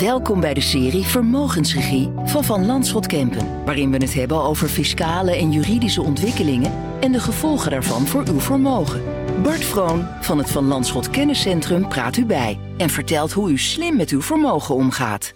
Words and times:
Welkom 0.00 0.40
bij 0.40 0.54
de 0.54 0.60
serie 0.60 1.04
Vermogensregie 1.04 2.12
van 2.24 2.44
Van 2.44 2.66
Landschot 2.66 3.06
Kempen, 3.06 3.64
waarin 3.64 3.90
we 3.90 3.96
het 3.96 4.14
hebben 4.14 4.42
over 4.42 4.68
fiscale 4.68 5.36
en 5.36 5.52
juridische 5.52 6.02
ontwikkelingen 6.02 6.72
en 7.00 7.12
de 7.12 7.20
gevolgen 7.20 7.70
daarvan 7.70 8.06
voor 8.06 8.26
uw 8.28 8.40
vermogen. 8.40 9.02
Bart 9.42 9.64
Vroon 9.64 10.06
van 10.20 10.38
het 10.38 10.50
Van 10.50 10.64
Landschot 10.64 11.10
Kenniscentrum 11.10 11.88
praat 11.88 12.16
u 12.16 12.24
bij 12.24 12.58
en 12.76 12.90
vertelt 12.90 13.32
hoe 13.32 13.50
u 13.50 13.58
slim 13.58 13.96
met 13.96 14.10
uw 14.10 14.22
vermogen 14.22 14.74
omgaat. 14.74 15.34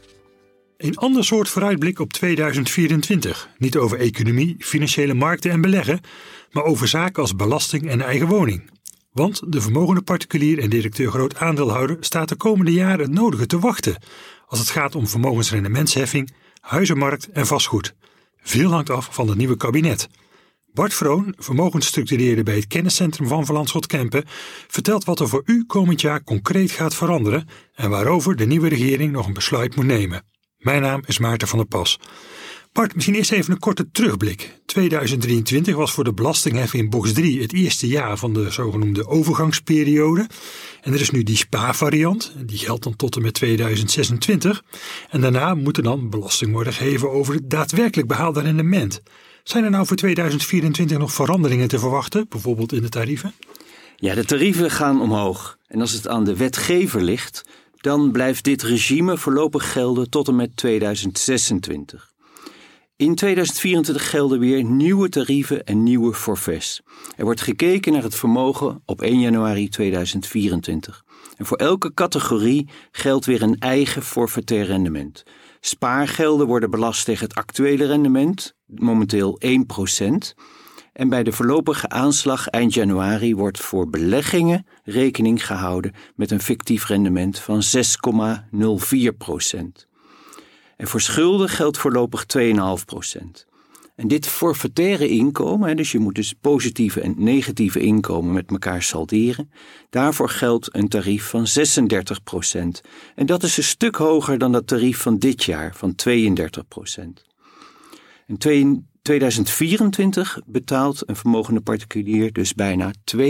Een 0.77 0.97
ander 0.97 1.25
soort 1.25 1.49
vooruitblik 1.49 1.99
op 1.99 2.13
2024. 2.13 3.49
Niet 3.59 3.77
over 3.77 3.99
economie, 3.99 4.57
financiële 4.59 5.15
markten 5.15 5.51
en 5.51 5.61
beleggen, 5.61 6.01
maar 6.51 6.65
over 6.65 6.89
zaken 6.89 7.23
als 7.23 7.37
belasting 7.37 7.89
en 7.89 8.01
eigen 8.01 8.27
woning. 8.27 8.71
Want 9.13 9.53
de 9.53 9.61
vermogende 9.61 10.03
particulier 10.03 10.59
en 10.59 10.71
directeur 10.71 11.11
groot 11.11 11.37
aandeelhouder 11.37 11.97
staat 12.01 12.29
de 12.29 12.37
komende 12.37 12.73
jaren 12.73 13.05
het 13.05 13.15
nodige 13.15 13.47
te 13.47 13.59
wachten 13.59 13.97
als 14.47 14.59
het 14.59 14.71
gaat 14.71 14.95
om 14.95 15.09
vermogensrendementsheffing, 15.09 16.33
huizenmarkt 16.61 17.29
en 17.29 17.47
vastgoed. 17.47 17.95
Veel 18.37 18.71
hangt 18.71 18.91
af 18.91 19.09
van 19.11 19.29
het 19.29 19.37
nieuwe 19.37 19.57
kabinet. 19.57 20.09
Bart 20.73 20.95
Vroon, 20.95 21.35
vermogensstructureerder 21.39 22.45
bij 22.45 22.55
het 22.55 22.67
kenniscentrum 22.67 23.29
van 23.29 23.45
Verlandschot 23.45 23.87
Kempen, 23.87 24.25
vertelt 24.69 25.05
wat 25.05 25.21
er 25.21 25.29
voor 25.29 25.43
u 25.45 25.65
komend 25.67 26.01
jaar 26.01 26.25
concreet 26.25 26.71
gaat 26.71 26.95
veranderen 26.95 27.49
en 27.75 27.91
waarover 27.91 28.37
de 28.37 28.47
nieuwe 28.47 28.69
regering 28.69 29.13
nog 29.13 29.27
een 29.27 29.33
besluit 29.33 29.77
moet 29.77 29.85
nemen. 29.85 30.25
Mijn 30.59 30.83
naam 30.83 31.03
is 31.07 31.19
Maarten 31.19 31.49
van 31.49 31.59
der 31.59 31.69
Pas. 31.69 31.99
Bart, 32.75 32.95
misschien 32.95 33.15
eerst 33.15 33.33
even 33.33 33.53
een 33.53 33.59
korte 33.59 33.91
terugblik. 33.91 34.61
2023 34.67 35.75
was 35.75 35.93
voor 35.93 36.05
de 36.05 36.13
belastingheffing 36.13 36.83
in 36.83 36.91
box 36.91 37.13
3 37.13 37.43
het 37.43 37.53
eerste 37.53 37.87
jaar 37.87 38.17
van 38.17 38.33
de 38.33 38.51
zogenoemde 38.51 39.07
overgangsperiode. 39.07 40.27
En 40.81 40.93
er 40.93 41.01
is 41.01 41.11
nu 41.11 41.23
die 41.23 41.37
SPA-variant, 41.37 42.33
die 42.47 42.59
geldt 42.59 42.85
dan 42.85 42.97
tot 42.97 43.17
en 43.17 43.23
met 43.23 43.35
2026. 43.35 44.63
En 45.11 45.21
daarna 45.21 45.55
moet 45.55 45.77
er 45.77 45.83
dan 45.83 46.11
belasting 46.11 46.53
worden 46.53 46.73
gegeven 46.73 47.11
over 47.11 47.35
het 47.35 47.51
daadwerkelijk 47.51 48.09
behaalde 48.09 48.41
rendement. 48.41 49.03
Zijn 49.45 49.65
er 49.65 49.71
nou 49.71 49.87
voor 49.87 49.97
2024 49.97 50.99
nog 50.99 51.13
veranderingen 51.13 51.69
te 51.69 51.79
verwachten, 51.79 52.27
bijvoorbeeld 52.29 52.73
in 52.73 52.83
de 52.83 52.89
tarieven? 52.89 53.35
Ja, 53.97 54.15
de 54.15 54.25
tarieven 54.25 54.71
gaan 54.71 55.01
omhoog. 55.01 55.59
En 55.67 55.81
als 55.81 55.93
het 55.93 56.09
aan 56.09 56.25
de 56.25 56.37
wetgever 56.37 57.03
ligt, 57.03 57.45
dan 57.77 58.13
blijft 58.13 58.45
dit 58.45 58.63
regime 58.63 59.19
voorlopig 59.19 59.73
gelden 59.73 60.11
tot 60.11 60.29
en 60.29 60.37
met 60.37 60.57
2026. 60.57 62.14
In 63.05 63.15
2024 63.15 64.11
gelden 64.11 64.39
weer 64.39 64.65
nieuwe 64.65 65.09
tarieven 65.09 65.65
en 65.65 65.83
nieuwe 65.83 66.15
forfaits. 66.15 66.83
Er 67.17 67.25
wordt 67.25 67.41
gekeken 67.41 67.93
naar 67.93 68.03
het 68.03 68.15
vermogen 68.15 68.83
op 68.85 69.03
1 69.03 69.21
januari 69.21 69.69
2024. 69.69 71.05
En 71.37 71.47
voor 71.47 71.57
elke 71.57 71.95
categorie 71.95 72.69
geldt 72.91 73.27
weer 73.27 73.43
een 73.43 73.59
eigen 73.59 74.03
forfaitair 74.03 74.65
rendement. 74.65 75.23
Spaargelden 75.61 76.47
worden 76.47 76.71
belast 76.71 77.05
tegen 77.05 77.27
het 77.27 77.37
actuele 77.37 77.87
rendement, 77.87 78.55
momenteel 78.67 79.41
1%. 79.47 79.51
En 80.93 81.09
bij 81.09 81.23
de 81.23 81.33
voorlopige 81.33 81.89
aanslag 81.89 82.49
eind 82.49 82.75
januari 82.75 83.35
wordt 83.35 83.61
voor 83.61 83.91
beleggingen 83.91 84.67
rekening 84.85 85.47
gehouden 85.47 85.95
met 86.15 86.31
een 86.31 86.41
fictief 86.41 86.87
rendement 86.87 87.39
van 87.39 87.63
6,04%. 87.63 89.94
En 90.77 90.87
voor 90.87 91.01
schulden 91.01 91.49
geldt 91.49 91.79
voorlopig 91.79 92.27
2,5%. 92.39 93.53
En 93.95 94.09
dit 94.09 94.27
forfaitaire 94.27 95.09
inkomen, 95.09 95.77
dus 95.77 95.93
je 95.93 95.99
moet 95.99 96.15
dus 96.15 96.35
positieve 96.41 97.01
en 97.01 97.15
negatieve 97.17 97.81
inkomen 97.81 98.33
met 98.33 98.51
elkaar 98.51 98.83
salderen, 98.83 99.51
daarvoor 99.91 100.29
geldt 100.29 100.75
een 100.75 100.89
tarief 100.89 101.29
van 101.29 101.47
36%. 101.47 102.81
En 103.15 103.27
dat 103.27 103.43
is 103.43 103.57
een 103.57 103.63
stuk 103.63 103.97
hoger 103.97 104.39
dan 104.39 104.53
dat 104.53 104.67
tarief 104.67 104.99
van 104.99 105.19
dit 105.19 105.45
jaar 105.45 105.75
van 105.75 105.95
32%. 106.09 107.33
In 108.27 108.87
2024 109.03 110.41
betaalt 110.47 111.09
een 111.09 111.17
vermogende 111.17 111.61
particulier 111.61 112.33
dus 112.33 112.55
bijna 112.55 112.93
2,2% 113.17 113.27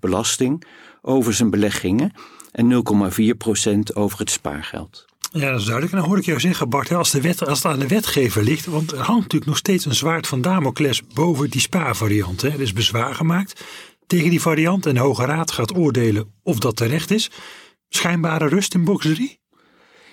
belasting 0.00 0.64
over 1.02 1.34
zijn 1.34 1.50
beleggingen 1.50 2.12
en 2.52 2.72
0,4% 2.72 3.78
over 3.94 4.18
het 4.18 4.30
spaargeld. 4.30 5.09
Ja, 5.32 5.50
dat 5.50 5.60
is 5.60 5.64
duidelijk. 5.64 5.92
En 5.92 5.98
dan 5.98 6.08
hoor 6.08 6.18
ik 6.18 6.24
jou 6.24 6.40
zeggen, 6.40 6.68
Bart, 6.68 6.92
als, 6.92 7.10
de 7.10 7.20
wet, 7.20 7.46
als 7.46 7.62
het 7.62 7.72
aan 7.72 7.78
de 7.78 7.88
wetgever 7.88 8.42
ligt, 8.42 8.66
want 8.66 8.92
er 8.92 8.98
hangt 8.98 9.22
natuurlijk 9.22 9.50
nog 9.50 9.56
steeds 9.56 9.84
een 9.84 9.94
zwaard 9.94 10.26
van 10.26 10.40
Damocles 10.40 11.02
boven 11.14 11.50
die 11.50 11.60
spaarvariant. 11.60 12.42
Hè. 12.42 12.48
Er 12.48 12.60
is 12.60 12.72
bezwaar 12.72 13.14
gemaakt 13.14 13.64
tegen 14.06 14.30
die 14.30 14.40
variant 14.40 14.86
en 14.86 14.94
de 14.94 15.00
Hoge 15.00 15.24
Raad 15.24 15.50
gaat 15.50 15.76
oordelen 15.76 16.34
of 16.42 16.58
dat 16.58 16.76
terecht 16.76 17.10
is. 17.10 17.30
Schijnbare 17.88 18.48
rust 18.48 18.74
in 18.74 18.84
box 18.84 19.04
3? 19.04 19.38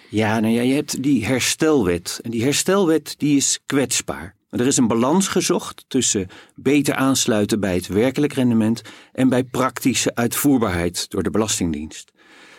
Ja, 0.10 0.40
nou 0.40 0.54
ja, 0.54 0.62
je 0.62 0.74
hebt 0.74 1.04
die 1.04 1.26
herstelwet. 1.26 2.20
En 2.24 2.32
die 2.32 2.44
herstelwet 2.44 3.16
die 3.18 3.38
is 3.38 3.60
kwetsbaar. 3.66 4.36
Er 4.50 4.68
is 4.68 4.78
een 4.78 4.88
balans 4.88 5.28
gezocht 5.28 5.86
tussen 5.88 6.28
beter 6.56 6.96
aansluiten 6.96 7.60
bij 7.60 7.76
het 7.76 7.88
werkelijk 7.88 8.34
rendement 8.34 8.82
en 9.14 9.30
bij 9.30 9.44
praktische 9.44 10.16
uitvoerbaarheid 10.16 11.10
door 11.10 11.24
de 11.24 11.30
Belastingdienst. 11.30 12.12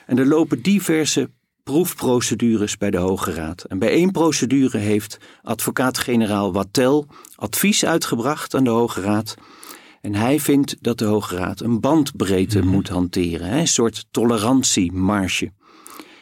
En 0.07 0.19
er 0.19 0.27
lopen 0.27 0.63
diverse 0.63 1.31
proefprocedures 1.69 2.77
bij 2.77 2.91
de 2.91 2.97
Hoge 2.97 3.33
Raad. 3.33 3.65
En 3.65 3.79
bij 3.79 3.91
één 3.91 4.11
procedure 4.11 4.79
heeft 4.79 5.19
advocaat-generaal 5.43 6.53
Wattel 6.53 7.07
advies 7.35 7.85
uitgebracht 7.85 8.55
aan 8.55 8.65
de 8.65 8.71
Hoge 8.71 9.01
Raad. 9.01 9.35
En 10.01 10.15
hij 10.15 10.41
vindt 10.41 10.77
dat 10.81 10.99
de 10.99 11.05
Hoge 11.05 11.37
Raad 11.37 11.61
een 11.61 11.81
bandbreedte 11.81 12.59
mhm. 12.59 12.69
moet 12.69 12.89
hanteren, 12.89 13.53
een 13.53 13.69
soort 13.69 14.07
tolerantiemarge. 14.11 15.53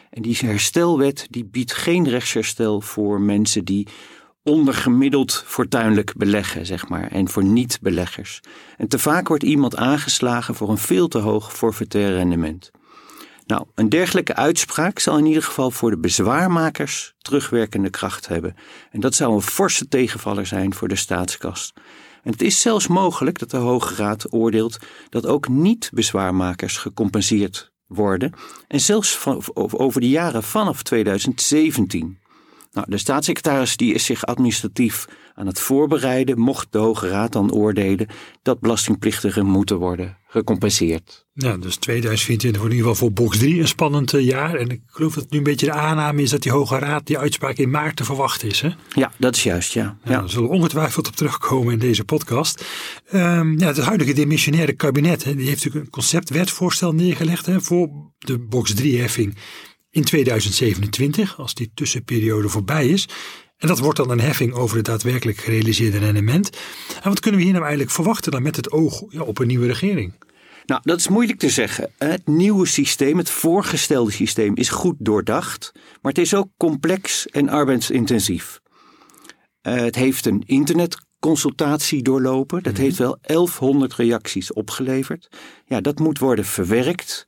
En 0.09 0.21
die 0.21 0.37
herstelwet 0.39 1.27
die 1.29 1.45
biedt 1.45 1.73
geen 1.73 2.09
rechtsherstel 2.09 2.81
voor 2.81 3.21
mensen 3.21 3.65
die 3.65 3.87
ondergemiddeld 4.43 5.43
fortuinlijk 5.45 6.13
beleggen, 6.17 6.65
zeg 6.65 6.87
maar, 6.87 7.11
en 7.11 7.29
voor 7.29 7.43
niet-beleggers. 7.43 8.39
En 8.77 8.87
te 8.87 8.99
vaak 8.99 9.27
wordt 9.27 9.43
iemand 9.43 9.75
aangeslagen 9.75 10.55
voor 10.55 10.69
een 10.69 10.77
veel 10.77 11.07
te 11.07 11.17
hoog 11.17 11.53
forfaitair 11.53 12.13
rendement. 12.13 12.71
Nou, 13.47 13.65
een 13.75 13.89
dergelijke 13.89 14.35
uitspraak 14.35 14.99
zal 14.99 15.17
in 15.17 15.25
ieder 15.25 15.43
geval 15.43 15.71
voor 15.71 15.89
de 15.89 15.97
bezwaarmakers 15.97 17.13
terugwerkende 17.17 17.89
kracht 17.89 18.27
hebben. 18.27 18.55
En 18.91 18.99
dat 18.99 19.15
zou 19.15 19.33
een 19.33 19.41
forse 19.41 19.87
tegenvaller 19.87 20.45
zijn 20.45 20.73
voor 20.73 20.87
de 20.87 20.95
staatskas. 20.95 21.73
En 22.23 22.31
het 22.31 22.41
is 22.41 22.61
zelfs 22.61 22.87
mogelijk 22.87 23.39
dat 23.39 23.51
de 23.51 23.57
Hoge 23.57 23.95
Raad 23.95 24.33
oordeelt 24.33 24.77
dat 25.09 25.25
ook 25.25 25.47
niet-bezwaarmakers 25.47 26.77
gecompenseerd 26.77 27.71
worden. 27.85 28.33
En 28.67 28.79
zelfs 28.79 29.17
van, 29.17 29.43
over 29.53 30.01
de 30.01 30.09
jaren 30.09 30.43
vanaf 30.43 30.83
2017. 30.83 32.19
Nou, 32.71 32.89
de 32.89 32.97
staatssecretaris 32.97 33.77
die 33.77 33.93
is 33.93 34.05
zich 34.05 34.25
administratief 34.25 35.05
aan 35.33 35.47
het 35.47 35.59
voorbereiden, 35.59 36.39
mocht 36.39 36.67
de 36.71 36.77
Hoge 36.77 37.07
Raad 37.07 37.31
dan 37.31 37.53
oordelen 37.53 38.07
dat 38.41 38.59
belastingplichtigen 38.59 39.45
moeten 39.45 39.77
worden 39.77 40.17
gecompenseerd. 40.27 41.25
Ja, 41.33 41.57
dus 41.57 41.75
2024 41.75 42.61
wordt 42.61 42.75
in 42.75 42.79
ieder 42.79 42.93
geval 42.93 43.07
voor 43.07 43.23
box 43.23 43.37
3 43.37 43.59
een 43.59 43.67
spannend 43.67 44.13
eh, 44.13 44.25
jaar. 44.25 44.55
En 44.55 44.69
ik 44.69 44.81
geloof 44.85 45.13
dat 45.13 45.23
het 45.23 45.31
nu 45.31 45.37
een 45.37 45.43
beetje 45.43 45.65
de 45.65 45.71
aanname 45.71 46.21
is 46.21 46.29
dat 46.29 46.41
die 46.41 46.51
Hoge 46.51 46.79
Raad 46.79 47.05
die 47.05 47.17
uitspraak 47.17 47.57
in 47.57 47.69
maart 47.69 47.95
te 47.95 48.03
verwachten 48.03 48.47
is. 48.47 48.61
Hè? 48.61 48.69
Ja, 48.93 49.11
dat 49.17 49.35
is 49.35 49.43
juist, 49.43 49.73
ja. 49.73 49.97
ja. 50.03 50.11
Daar 50.11 50.29
zullen 50.29 50.49
we 50.49 50.55
ongetwijfeld 50.55 51.07
op 51.07 51.15
terugkomen 51.15 51.73
in 51.73 51.79
deze 51.79 52.03
podcast. 52.03 52.65
Um, 53.13 53.59
ja, 53.59 53.67
het 53.67 53.77
huidige 53.77 54.13
demissionaire 54.13 54.73
kabinet 54.73 55.23
hè, 55.23 55.35
die 55.35 55.45
heeft 55.45 55.57
natuurlijk 55.57 55.85
een 55.85 55.91
conceptwetvoorstel 55.91 56.93
neergelegd 56.93 57.45
hè, 57.45 57.61
voor 57.61 57.89
de 58.17 58.39
box 58.39 58.73
3 58.73 58.99
heffing 58.99 59.37
in 59.89 60.03
2027, 60.03 61.39
als 61.39 61.53
die 61.53 61.71
tussenperiode 61.73 62.49
voorbij 62.49 62.87
is. 62.87 63.07
En 63.57 63.67
dat 63.67 63.79
wordt 63.79 63.97
dan 63.97 64.11
een 64.11 64.19
heffing 64.19 64.53
over 64.53 64.77
het 64.77 64.85
daadwerkelijk 64.85 65.37
gerealiseerde 65.37 65.97
rendement. 65.97 66.49
En 67.03 67.09
wat 67.09 67.19
kunnen 67.19 67.39
we 67.39 67.45
hier 67.45 67.53
nou 67.53 67.65
eigenlijk 67.65 67.95
verwachten 67.95 68.31
dan 68.31 68.41
met 68.41 68.55
het 68.55 68.71
oog 68.71 69.03
ja, 69.09 69.21
op 69.21 69.39
een 69.39 69.47
nieuwe 69.47 69.67
regering? 69.67 70.13
Nou, 70.65 70.81
dat 70.83 70.99
is 70.99 71.07
moeilijk 71.07 71.39
te 71.39 71.49
zeggen. 71.49 71.91
Het 71.97 72.27
nieuwe 72.27 72.65
systeem, 72.65 73.17
het 73.17 73.29
voorgestelde 73.29 74.11
systeem, 74.11 74.55
is 74.55 74.69
goed 74.69 74.95
doordacht, 74.99 75.71
maar 75.73 76.11
het 76.11 76.17
is 76.17 76.33
ook 76.33 76.47
complex 76.57 77.27
en 77.27 77.49
arbeidsintensief. 77.49 78.59
Eh, 79.61 79.75
het 79.75 79.95
heeft 79.95 80.25
een 80.25 80.43
internetconsultatie 80.45 82.01
doorlopen. 82.01 82.63
Dat 82.63 82.73
mhm. 82.73 82.81
heeft 82.81 82.97
wel 82.97 83.17
1100 83.21 83.93
reacties 83.93 84.53
opgeleverd. 84.53 85.27
Ja, 85.65 85.81
dat 85.81 85.99
moet 85.99 86.19
worden 86.19 86.45
verwerkt. 86.45 87.25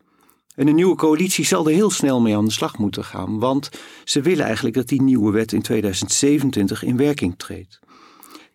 En 0.59 0.65
de 0.65 0.71
nieuwe 0.71 0.95
coalitie 0.95 1.45
zal 1.45 1.67
er 1.67 1.73
heel 1.73 1.89
snel 1.89 2.21
mee 2.21 2.35
aan 2.35 2.45
de 2.45 2.51
slag 2.51 2.77
moeten 2.77 3.03
gaan, 3.03 3.39
want 3.39 3.69
ze 4.03 4.21
willen 4.21 4.45
eigenlijk 4.45 4.75
dat 4.75 4.87
die 4.87 5.01
nieuwe 5.01 5.31
wet 5.31 5.51
in 5.51 5.61
2027 5.61 6.83
in 6.83 6.97
werking 6.97 7.33
treedt. 7.37 7.79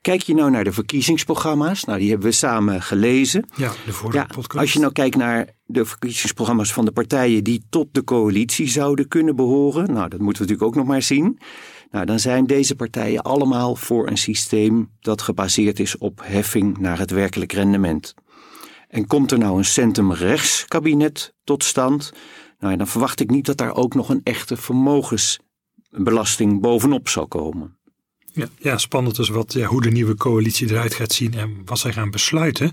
Kijk 0.00 0.22
je 0.22 0.34
nou 0.34 0.50
naar 0.50 0.64
de 0.64 0.72
verkiezingsprogramma's, 0.72 1.84
nou 1.84 1.98
die 1.98 2.08
hebben 2.08 2.26
we 2.26 2.34
samen 2.34 2.82
gelezen. 2.82 3.46
Ja, 3.56 3.72
de 3.86 3.92
vorige 3.92 4.26
podcast. 4.26 4.60
Als 4.60 4.72
je 4.72 4.78
nou 4.78 4.92
kijkt 4.92 5.16
naar 5.16 5.48
de 5.66 5.84
verkiezingsprogramma's 5.84 6.72
van 6.72 6.84
de 6.84 6.92
partijen 6.92 7.44
die 7.44 7.64
tot 7.70 7.88
de 7.92 8.04
coalitie 8.04 8.68
zouden 8.68 9.08
kunnen 9.08 9.36
behoren, 9.36 9.92
nou 9.92 10.08
dat 10.08 10.20
moeten 10.20 10.42
we 10.42 10.48
natuurlijk 10.48 10.62
ook 10.62 10.74
nog 10.74 10.86
maar 10.86 11.02
zien. 11.02 11.38
Nou, 11.90 12.06
dan 12.06 12.18
zijn 12.18 12.46
deze 12.46 12.74
partijen 12.74 13.22
allemaal 13.22 13.76
voor 13.76 14.08
een 14.08 14.18
systeem 14.18 14.90
dat 15.00 15.22
gebaseerd 15.22 15.80
is 15.80 15.98
op 15.98 16.20
heffing 16.24 16.78
naar 16.78 16.98
het 16.98 17.10
werkelijk 17.10 17.52
rendement. 17.52 18.14
En 18.88 19.06
komt 19.06 19.32
er 19.32 19.38
nou 19.38 19.58
een 19.58 19.64
centrum-rechts 19.64 20.64
kabinet 20.64 21.34
tot 21.44 21.64
stand? 21.64 22.12
Nou, 22.58 22.76
dan 22.76 22.86
verwacht 22.86 23.20
ik 23.20 23.30
niet 23.30 23.46
dat 23.46 23.56
daar 23.56 23.74
ook 23.74 23.94
nog 23.94 24.08
een 24.08 24.20
echte 24.22 24.56
vermogensbelasting 24.56 26.60
bovenop 26.60 27.08
zal 27.08 27.26
komen. 27.26 27.78
Ja, 28.32 28.46
ja 28.58 28.78
spannend 28.78 29.16
dus 29.16 29.28
wat, 29.28 29.52
ja, 29.52 29.66
hoe 29.66 29.82
de 29.82 29.90
nieuwe 29.90 30.14
coalitie 30.14 30.70
eruit 30.70 30.94
gaat 30.94 31.12
zien 31.12 31.34
en 31.34 31.62
wat 31.64 31.78
zij 31.78 31.92
gaan 31.92 32.10
besluiten. 32.10 32.70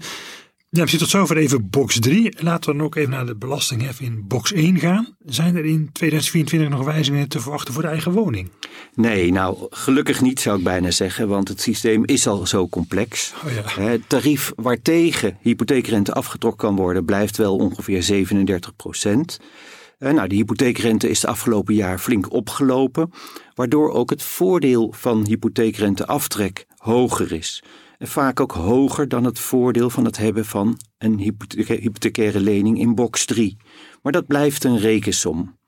Ja, 0.73 0.81
misschien 0.81 1.01
tot 1.01 1.09
zover 1.09 1.38
even 1.38 1.69
box 1.69 2.00
3. 2.00 2.33
Laten 2.38 2.71
we 2.71 2.77
dan 2.77 2.85
ook 2.85 2.95
even 2.95 3.09
naar 3.09 3.25
de 3.25 3.35
belastinghef 3.35 4.00
in 4.00 4.27
box 4.27 4.53
1 4.53 4.79
gaan. 4.79 5.15
Zijn 5.25 5.56
er 5.56 5.65
in 5.65 5.89
2024 5.91 6.69
nog 6.69 6.85
wijzigingen 6.85 7.29
te 7.29 7.39
verwachten 7.39 7.73
voor 7.73 7.81
de 7.81 7.88
eigen 7.88 8.12
woning? 8.12 8.50
Nee, 8.95 9.31
nou 9.31 9.68
gelukkig 9.69 10.21
niet 10.21 10.39
zou 10.39 10.57
ik 10.57 10.63
bijna 10.63 10.91
zeggen, 10.91 11.27
want 11.27 11.47
het 11.47 11.62
systeem 11.62 12.06
is 12.06 12.27
al 12.27 12.47
zo 12.47 12.68
complex. 12.68 13.33
Oh 13.45 13.51
ja. 13.51 13.81
Het 13.81 14.09
tarief 14.09 14.51
waartegen 14.56 15.38
hypotheekrente 15.41 16.13
afgetrokken 16.13 16.68
kan 16.68 16.75
worden 16.75 17.06
blijft 17.06 17.38
wel 17.38 17.56
ongeveer 17.56 18.03
37 18.03 18.75
procent. 18.75 19.39
Nou, 20.00 20.27
de 20.27 20.35
hypotheekrente 20.35 21.09
is 21.09 21.19
de 21.19 21.27
afgelopen 21.27 21.74
jaar 21.74 22.00
flink 22.00 22.33
opgelopen, 22.33 23.12
waardoor 23.56 23.91
ook 23.91 24.09
het 24.09 24.24
voordeel 24.24 24.94
van 24.97 25.25
hypotheekrenteaftrek 25.25 26.65
hoger 26.77 27.31
is. 27.31 27.63
Vaak 28.03 28.39
ook 28.39 28.51
hoger 28.51 29.07
dan 29.07 29.24
het 29.24 29.39
voordeel 29.39 29.89
van 29.89 30.06
het 30.06 30.18
hebben 30.18 30.45
van 30.45 30.80
een 30.98 31.19
hypothecaire 31.65 32.39
lening 32.39 32.80
in 32.80 32.95
box 32.95 33.25
3. 33.25 33.57
Maar 34.01 34.12
dat 34.12 34.27
blijft 34.27 34.63
een 34.63 34.77
rekensom. 34.77 35.59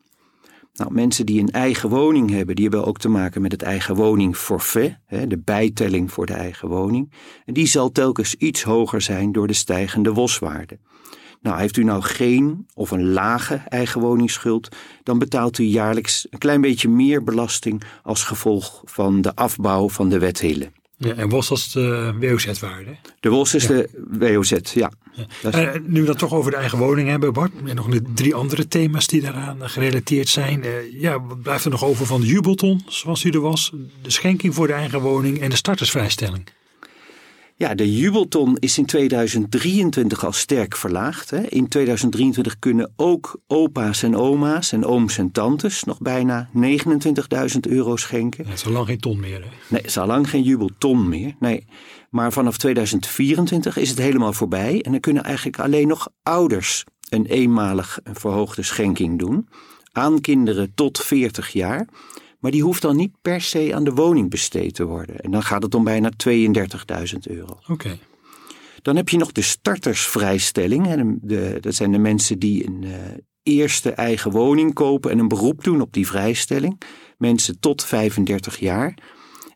Nou, 0.73 0.93
mensen 0.93 1.25
die 1.25 1.39
een 1.39 1.51
eigen 1.51 1.89
woning 1.89 2.29
hebben, 2.29 2.55
die 2.55 2.63
hebben 2.69 2.85
ook 2.85 2.99
te 2.99 3.09
maken 3.09 3.41
met 3.41 3.51
het 3.51 3.61
eigen 3.61 3.95
woningforfait, 3.95 4.97
de 5.27 5.41
bijtelling 5.43 6.11
voor 6.11 6.25
de 6.25 6.33
eigen 6.33 6.67
woning. 6.67 7.13
En 7.45 7.53
die 7.53 7.67
zal 7.67 7.91
telkens 7.91 8.35
iets 8.35 8.63
hoger 8.63 9.01
zijn 9.01 9.31
door 9.31 9.47
de 9.47 9.53
stijgende 9.53 10.13
WOS-waarde. 10.13 10.79
Nou, 11.41 11.59
heeft 11.59 11.77
u 11.77 11.83
nou 11.83 12.01
geen 12.01 12.65
of 12.73 12.91
een 12.91 13.11
lage 13.11 13.55
eigen 13.55 14.01
woningsschuld, 14.01 14.75
dan 15.03 15.19
betaalt 15.19 15.57
u 15.57 15.63
jaarlijks 15.63 16.27
een 16.29 16.39
klein 16.39 16.61
beetje 16.61 16.89
meer 16.89 17.23
belasting 17.23 17.83
als 18.03 18.23
gevolg 18.23 18.81
van 18.85 19.21
de 19.21 19.35
afbouw 19.35 19.89
van 19.89 20.09
de 20.09 20.19
wethelen. 20.19 20.81
Ja, 20.97 21.13
en 21.13 21.29
WOS 21.29 21.49
als 21.49 21.71
de 21.71 22.13
WOZ-waarde? 22.19 22.95
De 23.19 23.29
WOS 23.29 23.53
is 23.53 23.67
de 23.67 23.89
WOZ, 24.19 24.51
ja. 24.73 24.91
ja. 25.13 25.73
Uh, 25.75 25.81
nu 25.87 25.99
we 25.99 26.05
dat 26.05 26.17
toch 26.17 26.33
over 26.33 26.51
de 26.51 26.57
eigen 26.57 26.77
woning 26.77 27.09
hebben, 27.09 27.33
Bart, 27.33 27.51
en 27.65 27.75
nog 27.75 27.87
drie 28.13 28.35
andere 28.35 28.67
thema's 28.67 29.07
die 29.07 29.21
daaraan 29.21 29.69
gerelateerd 29.69 30.27
zijn. 30.27 30.63
Uh, 30.63 31.01
ja, 31.01 31.21
wat 31.21 31.41
blijft 31.41 31.65
er 31.65 31.71
nog 31.71 31.83
over 31.83 32.05
van 32.05 32.21
de 32.21 32.27
jubelton, 32.27 32.81
zoals 32.87 33.23
u 33.23 33.29
er 33.29 33.39
was, 33.39 33.71
de 34.01 34.11
schenking 34.11 34.53
voor 34.55 34.67
de 34.67 34.73
eigen 34.73 35.01
woning 35.01 35.41
en 35.41 35.49
de 35.49 35.55
startersvrijstelling? 35.55 36.49
Ja, 37.63 37.75
de 37.75 37.95
jubelton 37.95 38.57
is 38.59 38.77
in 38.77 38.85
2023 38.85 40.25
al 40.25 40.31
sterk 40.31 40.75
verlaagd. 40.75 41.29
Hè. 41.29 41.41
In 41.41 41.67
2023 41.67 42.59
kunnen 42.59 42.93
ook 42.95 43.39
opa's 43.47 44.03
en 44.03 44.15
oma's 44.15 44.71
en 44.71 44.85
ooms 44.85 45.17
en 45.17 45.31
tantes 45.31 45.83
nog 45.83 45.99
bijna 45.99 46.49
29.000 47.53 47.59
euro 47.69 47.95
schenken. 47.95 48.45
Het 48.45 48.53
is 48.53 48.65
al 48.65 48.71
lang 48.71 48.87
geen 48.87 48.99
ton 48.99 49.19
meer. 49.19 49.41
Hè? 49.41 49.47
Nee, 49.67 49.81
het 49.81 49.85
is 49.85 49.97
al 49.97 50.07
lang 50.07 50.29
geen 50.29 50.43
jubelton 50.43 51.09
meer. 51.09 51.35
Nee. 51.39 51.65
Maar 52.09 52.31
vanaf 52.31 52.57
2024 52.57 53.77
is 53.77 53.89
het 53.89 53.97
helemaal 53.97 54.33
voorbij. 54.33 54.81
En 54.81 54.91
dan 54.91 54.99
kunnen 54.99 55.23
eigenlijk 55.23 55.59
alleen 55.59 55.87
nog 55.87 56.07
ouders 56.23 56.83
een 57.09 57.25
eenmalig 57.25 57.99
verhoogde 58.13 58.63
schenking 58.63 59.19
doen. 59.19 59.47
Aan 59.91 60.21
kinderen 60.21 60.71
tot 60.75 60.99
40 60.99 61.49
jaar. 61.49 61.87
Maar 62.43 62.51
die 62.51 62.63
hoeft 62.63 62.81
dan 62.81 62.95
niet 62.95 63.11
per 63.21 63.41
se 63.41 63.71
aan 63.75 63.83
de 63.83 63.93
woning 63.93 64.29
besteed 64.29 64.73
te 64.73 64.85
worden. 64.85 65.19
En 65.19 65.31
dan 65.31 65.43
gaat 65.43 65.63
het 65.63 65.75
om 65.75 65.83
bijna 65.83 66.11
32.000 66.29 67.17
euro. 67.21 67.59
Oké. 67.67 67.99
Dan 68.81 68.95
heb 68.95 69.09
je 69.09 69.17
nog 69.17 69.31
de 69.31 69.41
startersvrijstelling. 69.41 70.87
De, 70.87 71.17
de, 71.21 71.57
dat 71.61 71.75
zijn 71.75 71.91
de 71.91 71.97
mensen 71.97 72.39
die 72.39 72.67
een 72.67 72.81
uh, 72.83 72.93
eerste 73.43 73.91
eigen 73.91 74.31
woning 74.31 74.73
kopen 74.73 75.11
en 75.11 75.19
een 75.19 75.27
beroep 75.27 75.63
doen 75.63 75.81
op 75.81 75.93
die 75.93 76.07
vrijstelling. 76.07 76.81
Mensen 77.17 77.59
tot 77.59 77.83
35 77.83 78.59
jaar. 78.59 78.97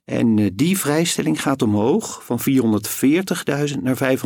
En 0.06 0.38
uh, 0.38 0.50
die 0.54 0.78
vrijstelling 0.78 1.42
gaat 1.42 1.62
omhoog 1.62 2.24
van 2.26 2.40
440.000 2.40 3.82
naar 3.82 4.18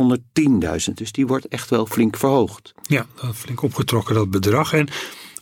510.000. 0.88 0.92
Dus 0.94 1.12
die 1.12 1.26
wordt 1.26 1.48
echt 1.48 1.70
wel 1.70 1.86
flink 1.86 2.16
verhoogd. 2.16 2.72
Ja, 2.82 3.06
flink 3.34 3.62
opgetrokken 3.62 4.14
dat 4.14 4.30
bedrag. 4.30 4.72
En 4.72 4.88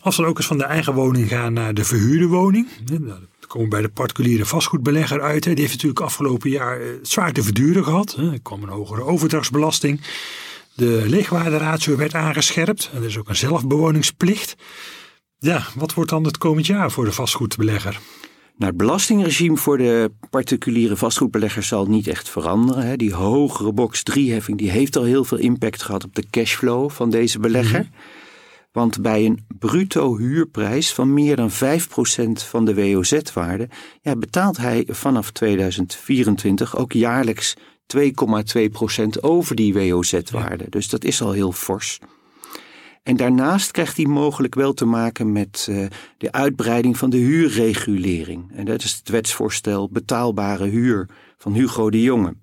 als 0.01 0.17
we 0.17 0.25
ook 0.25 0.37
eens 0.37 0.47
van 0.47 0.57
de 0.57 0.63
eigen 0.63 0.93
woning 0.93 1.27
gaan 1.27 1.53
naar 1.53 1.73
de 1.73 1.83
verhuurde 1.83 2.27
woning. 2.27 2.67
Dan 2.83 3.19
komen 3.47 3.69
we 3.69 3.75
bij 3.75 3.81
de 3.81 3.89
particuliere 3.89 4.45
vastgoedbelegger 4.45 5.21
uit. 5.21 5.43
Die 5.43 5.55
heeft 5.55 5.71
natuurlijk 5.71 5.99
afgelopen 5.99 6.49
jaar 6.49 6.81
eh, 6.81 6.87
zwaar 7.01 7.31
te 7.31 7.43
verduren 7.43 7.83
gehad. 7.83 8.15
Er 8.17 8.41
kwam 8.41 8.63
een 8.63 8.69
hogere 8.69 9.03
overdragsbelasting. 9.03 10.01
De 10.73 11.03
leegwaarderatio 11.07 11.95
werd 11.95 12.15
aangescherpt. 12.15 12.89
En 12.93 13.01
er 13.01 13.07
is 13.07 13.17
ook 13.17 13.29
een 13.29 13.35
zelfbewoningsplicht. 13.35 14.55
Ja, 15.37 15.63
wat 15.75 15.93
wordt 15.93 16.09
dan 16.09 16.23
het 16.23 16.37
komend 16.37 16.65
jaar 16.65 16.91
voor 16.91 17.05
de 17.05 17.11
vastgoedbelegger? 17.11 17.99
Nou, 18.61 18.73
het 18.73 18.77
belastingregime 18.77 19.57
voor 19.57 19.77
de 19.77 20.11
particuliere 20.29 20.97
vastgoedbelegger 20.97 21.63
zal 21.63 21.85
niet 21.85 22.07
echt 22.07 22.29
veranderen. 22.29 22.97
Die 22.97 23.13
hogere 23.13 23.73
box 23.73 24.03
3-heffing 24.11 24.57
die 24.57 24.69
heeft 24.69 24.95
al 24.95 25.03
heel 25.03 25.23
veel 25.23 25.37
impact 25.37 25.83
gehad 25.83 26.03
op 26.03 26.15
de 26.15 26.23
cashflow 26.29 26.89
van 26.89 27.09
deze 27.09 27.39
belegger. 27.39 27.79
Mhm. 27.79 27.89
Want 28.71 29.01
bij 29.01 29.25
een 29.25 29.45
bruto 29.59 30.17
huurprijs 30.17 30.93
van 30.93 31.13
meer 31.13 31.35
dan 31.35 31.51
5% 31.51 31.53
van 32.33 32.65
de 32.65 32.75
WOZ-waarde 32.75 33.69
ja, 34.01 34.15
betaalt 34.15 34.57
hij 34.57 34.87
vanaf 34.87 35.31
2024 35.31 36.77
ook 36.77 36.91
jaarlijks 36.91 37.55
2,2% 37.97 38.01
over 39.19 39.55
die 39.55 39.73
WOZ-waarde. 39.73 40.65
Dus 40.69 40.89
dat 40.89 41.03
is 41.03 41.21
al 41.21 41.31
heel 41.31 41.51
fors. 41.51 41.99
En 43.03 43.17
daarnaast 43.17 43.71
krijgt 43.71 43.97
hij 43.97 44.05
mogelijk 44.05 44.55
wel 44.55 44.73
te 44.73 44.85
maken 44.85 45.31
met 45.31 45.67
uh, 45.69 45.87
de 46.17 46.31
uitbreiding 46.31 46.97
van 46.97 47.09
de 47.09 47.17
huurregulering. 47.17 48.51
En 48.53 48.65
dat 48.65 48.83
is 48.83 48.93
het 48.93 49.09
wetsvoorstel 49.09 49.89
betaalbare 49.89 50.67
huur 50.67 51.09
van 51.37 51.53
Hugo 51.53 51.89
de 51.89 52.01
Jonge. 52.01 52.35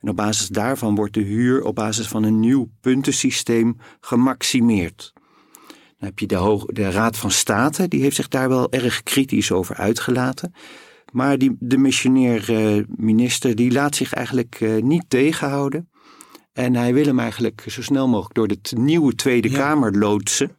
En 0.00 0.08
op 0.08 0.16
basis 0.16 0.48
daarvan 0.48 0.94
wordt 0.94 1.14
de 1.14 1.20
huur 1.20 1.62
op 1.62 1.74
basis 1.74 2.08
van 2.08 2.22
een 2.22 2.40
nieuw 2.40 2.68
puntensysteem 2.80 3.76
gemaximeerd. 4.00 5.12
Dan 5.98 6.08
heb 6.08 6.18
je 6.18 6.26
de, 6.26 6.62
de 6.66 6.90
Raad 6.90 7.16
van 7.16 7.30
State, 7.30 7.88
die 7.88 8.02
heeft 8.02 8.16
zich 8.16 8.28
daar 8.28 8.48
wel 8.48 8.72
erg 8.72 9.02
kritisch 9.02 9.52
over 9.52 9.76
uitgelaten. 9.76 10.52
Maar 11.12 11.38
die, 11.38 11.56
de 11.58 11.78
missionair 11.78 12.50
uh, 12.50 12.84
minister, 12.96 13.54
die 13.54 13.72
laat 13.72 13.96
zich 13.96 14.12
eigenlijk 14.12 14.60
uh, 14.60 14.82
niet 14.82 15.04
tegenhouden. 15.08 15.88
En 16.52 16.74
hij 16.74 16.94
wil 16.94 17.04
hem 17.04 17.18
eigenlijk 17.18 17.64
zo 17.68 17.82
snel 17.82 18.08
mogelijk 18.08 18.34
door 18.34 18.48
de 18.48 18.58
nieuwe 18.76 19.14
Tweede 19.14 19.50
Kamer 19.50 19.98
loodsen. 19.98 20.56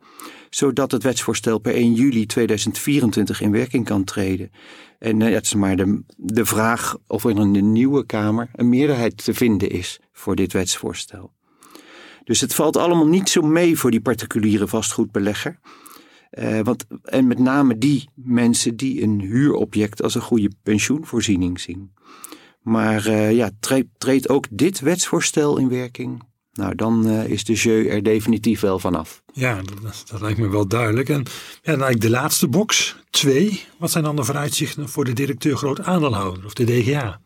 Zodat 0.50 0.92
het 0.92 1.04
wetsvoorstel 1.04 1.60
per 1.60 1.74
1 1.74 1.94
juli 1.94 2.26
2024 2.26 3.42
in 3.42 3.52
werking 3.52 3.86
kan 3.86 4.04
treden. 4.04 4.52
En 5.00 5.20
het 5.20 5.46
is 5.46 5.54
maar 5.54 5.76
de, 5.76 6.04
de 6.18 6.46
vraag 6.46 6.98
of 7.08 7.24
er 7.24 7.40
in 7.40 7.54
de 7.54 7.62
nieuwe 7.62 8.06
Kamer 8.06 8.50
een 8.54 8.70
meerderheid 8.70 9.24
te 9.24 9.34
vinden 9.34 9.70
is 9.70 10.00
voor 10.12 10.36
dit 10.36 10.54
wetsvoorstel. 10.54 11.37
Dus 12.28 12.42
het 12.42 12.54
valt 12.54 12.78
allemaal 12.78 13.08
niet 13.08 13.30
zo 13.30 13.42
mee 13.42 13.78
voor 13.78 13.92
die 13.92 14.02
particuliere 14.02 14.68
vastgoedbelegger. 14.68 15.60
Uh, 16.32 16.60
want, 16.60 16.86
en 17.04 17.28
met 17.28 17.40
name 17.40 17.78
die 17.78 18.10
mensen 18.16 18.76
die 18.76 19.04
een 19.04 19.20
huurobject 19.22 20.02
als 20.02 20.16
een 20.16 20.22
goede 20.22 20.52
pensioenvoorziening 20.64 21.60
zien. 21.60 21.92
Maar 22.62 23.08
uh, 23.08 23.32
ja, 23.32 23.50
treedt, 23.98 24.30
ook 24.30 24.46
dit 24.52 24.80
wetsvoorstel 24.80 25.58
in 25.58 25.70
werking? 25.70 26.24
Nou, 26.54 26.76
dan 26.76 27.08
uh, 27.08 27.28
is 27.28 27.44
de 27.44 27.54
jeu 27.54 27.88
er 27.88 28.04
definitief 28.04 28.60
wel 28.60 28.80
vanaf. 28.80 29.24
Ja, 29.34 29.62
dat, 29.82 30.04
dat, 30.12 30.22
lijkt 30.22 30.40
me 30.40 30.50
wel 30.50 30.68
duidelijk. 30.68 31.10
En 31.10 31.18
ja, 31.18 31.24
dan 31.62 31.82
eigenlijk 31.82 32.02
de 32.02 32.10
laatste 32.10 32.48
box, 32.48 32.96
twee. 33.10 33.64
Wat 33.78 33.92
zijn 33.92 34.04
dan 34.04 34.16
de 34.16 34.24
vooruitzichten 34.24 34.90
voor 34.90 35.06
de 35.06 35.14
directeur 35.14 35.58
groot 35.58 35.82
aandeelhouder 35.82 36.46
of 36.46 36.54
de 36.54 36.66
DGA? 36.66 37.20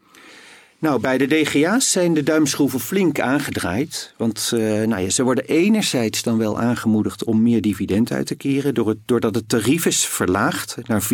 Nou, 0.81 1.00
bij 1.00 1.17
de 1.17 1.27
DGA's 1.27 1.91
zijn 1.91 2.13
de 2.13 2.23
duimschroeven 2.23 2.79
flink 2.79 3.19
aangedraaid. 3.19 4.13
Want 4.17 4.51
uh, 4.53 4.61
nou 4.61 5.01
ja, 5.01 5.09
ze 5.09 5.23
worden 5.23 5.45
enerzijds 5.45 6.23
dan 6.23 6.38
wel 6.38 6.59
aangemoedigd 6.59 7.23
om 7.23 7.41
meer 7.41 7.61
dividend 7.61 8.11
uit 8.11 8.25
te 8.25 8.35
keren. 8.35 8.73
Door 8.73 8.88
het, 8.88 8.97
doordat 9.05 9.35
het 9.35 9.50
tarief 9.50 9.85
is 9.85 10.05
verlaagd 10.05 10.77
naar 10.88 11.07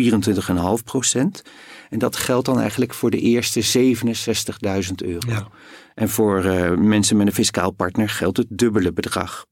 24,5 0.78 0.84
procent. 0.84 1.42
En 1.90 1.98
dat 1.98 2.16
geldt 2.16 2.46
dan 2.46 2.60
eigenlijk 2.60 2.94
voor 2.94 3.10
de 3.10 3.20
eerste 3.20 3.94
67.000 3.96 4.92
euro. 4.96 5.30
Ja. 5.30 5.48
En 5.94 6.08
voor 6.08 6.44
uh, 6.44 6.70
mensen 6.74 7.16
met 7.16 7.26
een 7.26 7.32
fiscaal 7.32 7.70
partner 7.70 8.08
geldt 8.08 8.36
het 8.36 8.46
dubbele 8.50 8.92
bedrag. 8.92 9.46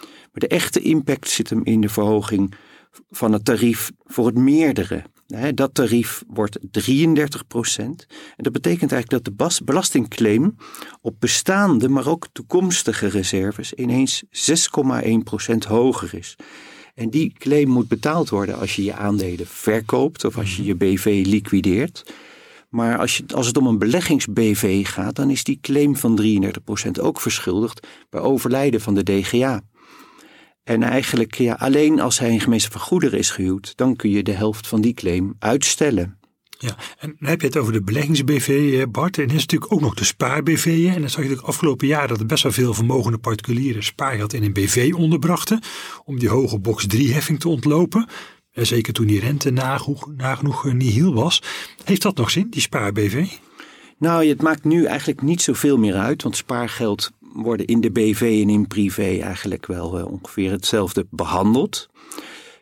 Maar 0.00 0.30
de 0.32 0.48
echte 0.48 0.80
impact 0.80 1.28
zit 1.28 1.50
hem 1.50 1.60
in 1.64 1.80
de 1.80 1.88
verhoging 1.88 2.54
van 3.10 3.32
het 3.32 3.44
tarief 3.44 3.90
voor 4.04 4.26
het 4.26 4.36
meerdere 4.36 5.02
dat 5.54 5.74
tarief 5.74 6.24
wordt 6.28 6.58
33 6.70 7.46
procent. 7.46 8.06
En 8.36 8.42
dat 8.42 8.52
betekent 8.52 8.92
eigenlijk 8.92 9.24
dat 9.24 9.38
de 9.38 9.64
belastingclaim 9.64 10.56
op 11.00 11.16
bestaande, 11.18 11.88
maar 11.88 12.08
ook 12.08 12.26
toekomstige 12.32 13.06
reserves 13.06 13.72
ineens 13.72 14.22
6,1 14.24 15.10
procent 15.24 15.64
hoger 15.64 16.14
is. 16.14 16.36
En 16.94 17.10
die 17.10 17.32
claim 17.38 17.68
moet 17.68 17.88
betaald 17.88 18.28
worden 18.28 18.58
als 18.58 18.76
je 18.76 18.84
je 18.84 18.94
aandelen 18.94 19.46
verkoopt 19.46 20.24
of 20.24 20.38
als 20.38 20.56
je 20.56 20.64
je 20.64 20.74
BV 20.74 21.22
liquideert. 21.26 22.12
Maar 22.68 22.98
als, 22.98 23.16
je, 23.16 23.24
als 23.34 23.46
het 23.46 23.56
om 23.56 23.66
een 23.66 23.78
beleggings-BV 23.78 24.86
gaat, 24.86 25.16
dan 25.16 25.30
is 25.30 25.44
die 25.44 25.58
claim 25.60 25.96
van 25.96 26.20
33% 26.22 26.90
ook 27.00 27.20
verschuldigd 27.20 27.86
bij 28.10 28.20
overlijden 28.20 28.80
van 28.80 28.94
de 28.94 29.02
DGA. 29.02 29.62
En 30.64 30.82
eigenlijk 30.82 31.34
ja, 31.34 31.54
alleen 31.54 32.00
als 32.00 32.18
hij 32.18 32.30
in 32.30 32.40
gemeenschap 32.40 32.72
van 32.72 32.80
goederen 32.80 33.18
is 33.18 33.30
gehuwd, 33.30 33.76
dan 33.76 33.96
kun 33.96 34.10
je 34.10 34.22
de 34.22 34.32
helft 34.32 34.66
van 34.66 34.80
die 34.80 34.94
claim 34.94 35.34
uitstellen. 35.38 36.20
Ja, 36.58 36.76
en 36.98 37.16
dan 37.18 37.28
heb 37.28 37.40
je 37.40 37.46
het 37.46 37.56
over 37.56 37.72
de 37.72 37.82
beleggings-BV, 37.82 38.84
Bart. 38.86 39.18
En 39.18 39.28
er 39.28 39.34
is 39.34 39.40
natuurlijk 39.40 39.72
ook 39.72 39.80
nog 39.80 39.94
de 39.94 40.04
spaar-BV. 40.04 40.90
En 40.94 41.00
dan 41.00 41.10
zag 41.10 41.22
je 41.22 41.34
de 41.34 41.40
afgelopen 41.40 41.86
jaar 41.86 42.08
dat 42.08 42.20
er 42.20 42.26
best 42.26 42.42
wel 42.42 42.52
veel 42.52 42.74
vermogende 42.74 43.18
particulieren 43.18 43.82
spaargeld 43.82 44.32
in 44.32 44.42
een 44.42 44.52
BV 44.52 44.92
onderbrachten. 44.96 45.60
Om 46.04 46.18
die 46.18 46.28
hoge 46.28 46.58
box 46.58 46.86
3-heffing 46.96 47.38
te 47.38 47.48
ontlopen. 47.48 48.08
En 48.52 48.66
zeker 48.66 48.92
toen 48.92 49.06
die 49.06 49.20
rente 49.20 49.50
nagenoeg, 49.50 50.12
nagenoeg 50.16 50.66
eh, 50.66 50.72
nihil 50.72 51.14
was. 51.14 51.42
Heeft 51.84 52.02
dat 52.02 52.16
nog 52.16 52.30
zin, 52.30 52.50
die 52.50 52.60
spaar-BV? 52.60 53.26
Nou, 53.98 54.26
het 54.26 54.42
maakt 54.42 54.64
nu 54.64 54.84
eigenlijk 54.84 55.22
niet 55.22 55.42
zoveel 55.42 55.78
meer 55.78 55.94
uit. 55.94 56.22
Want 56.22 56.36
spaargeld 56.36 57.10
worden 57.32 57.66
in 57.66 57.80
de 57.80 57.90
BV 57.90 58.20
en 58.42 58.50
in 58.50 58.66
privé 58.66 59.18
eigenlijk 59.20 59.66
wel 59.66 59.98
uh, 59.98 60.06
ongeveer 60.06 60.50
hetzelfde 60.50 61.06
behandeld. 61.10 61.90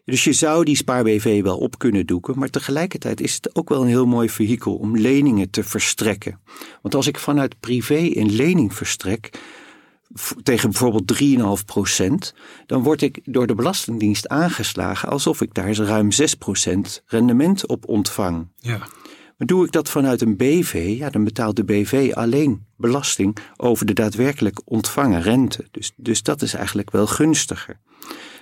Dus 0.04 0.24
je 0.24 0.32
zou 0.32 0.64
die 0.64 0.76
spaar-BV 0.76 1.42
wel 1.42 1.58
op 1.58 1.78
kunnen 1.78 2.06
doeken, 2.06 2.38
maar 2.38 2.50
tegelijkertijd 2.50 3.20
is 3.20 3.34
het 3.34 3.54
ook 3.54 3.68
wel 3.68 3.82
een 3.82 3.88
heel 3.88 4.06
mooi 4.06 4.30
vehikel 4.30 4.74
om 4.74 4.96
leningen 4.96 5.50
te 5.50 5.64
verstrekken. 5.64 6.40
Want 6.82 6.94
als 6.94 7.06
ik 7.06 7.18
vanuit 7.18 7.60
privé 7.60 8.10
een 8.14 8.32
lening 8.32 8.74
verstrek, 8.74 9.30
tegen 10.42 10.70
bijvoorbeeld 10.70 11.22
3,5 11.60 11.64
procent, 11.64 12.34
dan 12.66 12.82
word 12.82 13.02
ik 13.02 13.20
door 13.24 13.46
de 13.46 13.54
Belastingdienst 13.54 14.28
aangeslagen 14.28 15.08
alsof 15.08 15.40
ik 15.40 15.54
daar 15.54 15.74
ruim 15.74 16.12
6 16.12 16.34
procent 16.34 17.02
rendement 17.06 17.66
op 17.66 17.88
ontvang. 17.88 18.48
Ja. 18.58 18.86
Maar 19.40 19.48
doe 19.48 19.64
ik 19.64 19.72
dat 19.72 19.88
vanuit 19.88 20.20
een 20.20 20.36
BV, 20.36 20.94
ja, 20.98 21.10
dan 21.10 21.24
betaalt 21.24 21.56
de 21.56 21.64
BV 21.64 22.10
alleen 22.14 22.64
belasting 22.76 23.36
over 23.56 23.86
de 23.86 23.92
daadwerkelijk 23.92 24.60
ontvangen 24.64 25.22
rente. 25.22 25.64
Dus, 25.70 25.92
dus 25.96 26.22
dat 26.22 26.42
is 26.42 26.54
eigenlijk 26.54 26.90
wel 26.90 27.06
gunstiger. 27.06 27.78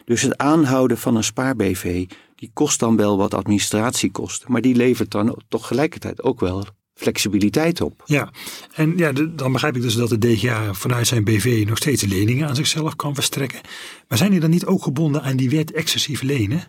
Dus 0.04 0.22
het 0.22 0.38
aanhouden 0.38 0.98
van 0.98 1.16
een 1.16 1.24
spaar-BV, 1.24 2.06
die 2.34 2.50
kost 2.52 2.80
dan 2.80 2.96
wel 2.96 3.16
wat 3.16 3.34
administratiekosten, 3.34 4.52
maar 4.52 4.60
die 4.60 4.74
levert 4.74 5.10
dan 5.10 5.42
toch 5.48 5.66
gelijkertijd 5.66 6.22
ook 6.22 6.40
wel 6.40 6.64
flexibiliteit 6.94 7.80
op. 7.80 8.02
Ja, 8.04 8.30
en 8.74 8.96
ja, 8.96 9.12
dan 9.12 9.52
begrijp 9.52 9.76
ik 9.76 9.82
dus 9.82 9.94
dat 9.94 10.08
de 10.08 10.18
DGA 10.18 10.74
vanuit 10.74 11.06
zijn 11.06 11.24
BV 11.24 11.64
nog 11.68 11.76
steeds 11.76 12.04
leningen 12.04 12.48
aan 12.48 12.56
zichzelf 12.56 12.96
kan 12.96 13.14
verstrekken. 13.14 13.60
Maar 14.08 14.18
zijn 14.18 14.30
die 14.30 14.40
dan 14.40 14.50
niet 14.50 14.66
ook 14.66 14.82
gebonden 14.82 15.22
aan 15.22 15.36
die 15.36 15.50
wet 15.50 15.72
excessief 15.72 16.22
lenen? 16.22 16.62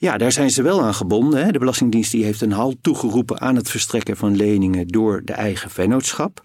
Ja, 0.00 0.16
daar 0.16 0.32
zijn 0.32 0.50
ze 0.50 0.62
wel 0.62 0.82
aan 0.82 0.94
gebonden. 0.94 1.52
De 1.52 1.58
Belastingdienst 1.58 2.10
die 2.10 2.24
heeft 2.24 2.40
een 2.40 2.52
halt 2.52 2.76
toegeroepen 2.80 3.40
aan 3.40 3.56
het 3.56 3.70
verstrekken 3.70 4.16
van 4.16 4.36
leningen 4.36 4.86
door 4.86 5.22
de 5.24 5.32
eigen 5.32 5.70
vennootschap. 5.70 6.42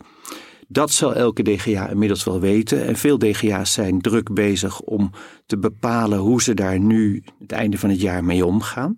Dat 0.68 0.92
zal 0.92 1.16
elke 1.16 1.44
DGA 1.44 1.90
inmiddels 1.90 2.24
wel 2.24 2.40
weten. 2.40 2.86
En 2.86 2.96
veel 2.96 3.18
DGA's 3.18 3.74
zijn 3.74 4.02
druk 4.02 4.34
bezig 4.34 4.82
om 4.82 5.12
te 5.46 5.58
bepalen 5.58 6.20
hoe 6.20 6.42
ze 6.42 6.54
daar 6.54 6.80
nu 6.80 7.24
het 7.40 7.52
einde 7.52 7.78
van 7.78 7.90
het 7.90 8.02
jaar 8.02 8.24
mee 8.24 8.46
omgaan. 8.46 8.96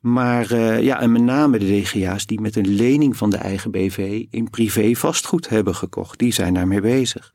Maar 0.00 0.52
uh, 0.52 0.82
ja, 0.82 1.00
en 1.00 1.12
met 1.12 1.22
name 1.22 1.58
de 1.58 1.80
DGA's 1.80 2.26
die 2.26 2.40
met 2.40 2.56
een 2.56 2.74
lening 2.74 3.16
van 3.16 3.30
de 3.30 3.36
eigen 3.36 3.70
BV 3.70 4.24
in 4.30 4.50
privé 4.50 4.94
vastgoed 4.94 5.48
hebben 5.48 5.74
gekocht, 5.74 6.18
die 6.18 6.32
zijn 6.32 6.54
daarmee 6.54 6.80
bezig. 6.80 7.32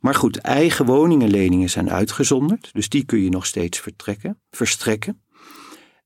Maar 0.00 0.14
goed, 0.14 0.36
eigen 0.36 0.86
woningenleningen 0.86 1.70
zijn 1.70 1.90
uitgezonderd, 1.90 2.70
dus 2.72 2.88
die 2.88 3.04
kun 3.04 3.22
je 3.22 3.30
nog 3.30 3.46
steeds 3.46 3.78
vertrekken, 3.78 4.40
verstrekken. 4.50 5.23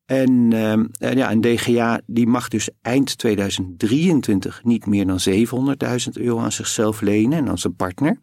En, 0.09 0.51
uh, 0.51 1.15
ja, 1.15 1.31
een 1.31 1.41
DGA 1.41 2.01
die 2.07 2.27
mag 2.27 2.49
dus 2.49 2.71
eind 2.83 3.19
2023 3.19 4.65
niet 4.65 4.87
meer 4.87 5.07
dan 5.07 5.19
700.000 5.29 6.13
euro 6.13 6.39
aan 6.39 6.53
zichzelf 6.53 7.01
lenen 7.01 7.39
en 7.39 7.49
aan 7.49 7.59
zijn 7.59 7.77
partner. 7.77 8.19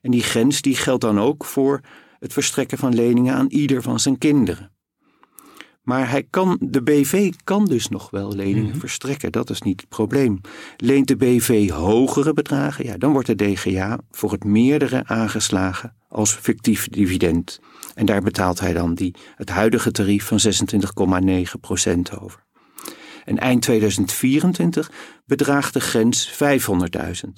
En 0.00 0.10
die 0.10 0.22
grens 0.22 0.62
die 0.62 0.76
geldt 0.76 1.00
dan 1.00 1.20
ook 1.20 1.44
voor 1.44 1.80
het 2.18 2.32
verstrekken 2.32 2.78
van 2.78 2.94
leningen 2.94 3.34
aan 3.34 3.48
ieder 3.48 3.82
van 3.82 4.00
zijn 4.00 4.18
kinderen. 4.18 4.72
Maar 5.82 6.10
hij 6.10 6.26
kan, 6.30 6.58
de 6.60 6.82
BV 6.82 7.32
kan 7.44 7.64
dus 7.64 7.88
nog 7.88 8.10
wel 8.10 8.34
leningen 8.34 8.70
mhm. 8.70 8.78
verstrekken. 8.78 9.32
Dat 9.32 9.50
is 9.50 9.62
niet 9.62 9.80
het 9.80 9.90
probleem. 9.90 10.40
Leent 10.76 11.08
de 11.08 11.16
BV 11.16 11.70
hogere 11.70 12.32
bedragen, 12.32 12.84
ja, 12.84 12.96
dan 12.96 13.12
wordt 13.12 13.26
de 13.26 13.34
DGA 13.34 13.98
voor 14.10 14.32
het 14.32 14.44
meerdere 14.44 15.02
aangeslagen 15.06 15.94
als 16.08 16.34
fictief 16.34 16.88
dividend. 16.88 17.60
En 17.94 18.06
daar 18.06 18.22
betaalt 18.22 18.60
hij 18.60 18.72
dan 18.72 18.94
die, 18.94 19.14
het 19.36 19.48
huidige 19.48 19.90
tarief 19.90 20.24
van 20.24 20.38
26,9% 22.14 22.20
over. 22.20 22.44
En 23.24 23.38
eind 23.38 23.62
2024 23.62 24.90
bedraagt 25.26 25.72
de 25.72 25.80
grens 25.80 26.32
500.000. 26.32 27.30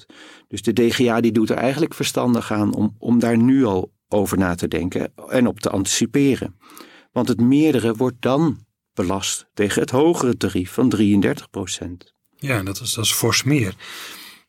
Dus 0.48 0.62
de 0.62 0.72
DGA 0.72 1.20
die 1.20 1.32
doet 1.32 1.50
er 1.50 1.56
eigenlijk 1.56 1.94
verstandig 1.94 2.52
aan 2.52 2.74
om, 2.74 2.94
om 2.98 3.18
daar 3.18 3.38
nu 3.38 3.64
al 3.64 3.92
over 4.08 4.38
na 4.38 4.54
te 4.54 4.68
denken 4.68 5.12
en 5.28 5.46
op 5.46 5.60
te 5.60 5.70
anticiperen. 5.70 6.56
Want 7.14 7.28
het 7.28 7.40
meerdere 7.40 7.94
wordt 7.94 8.16
dan 8.20 8.64
belast 8.94 9.46
tegen 9.54 9.80
het 9.80 9.90
hogere 9.90 10.36
tarief 10.36 10.70
van 10.70 10.92
33% 10.96 11.02
Ja, 12.36 12.62
dat 12.62 12.80
is, 12.80 12.94
dat 12.94 13.04
is 13.04 13.12
fors 13.12 13.42
meer. 13.42 13.74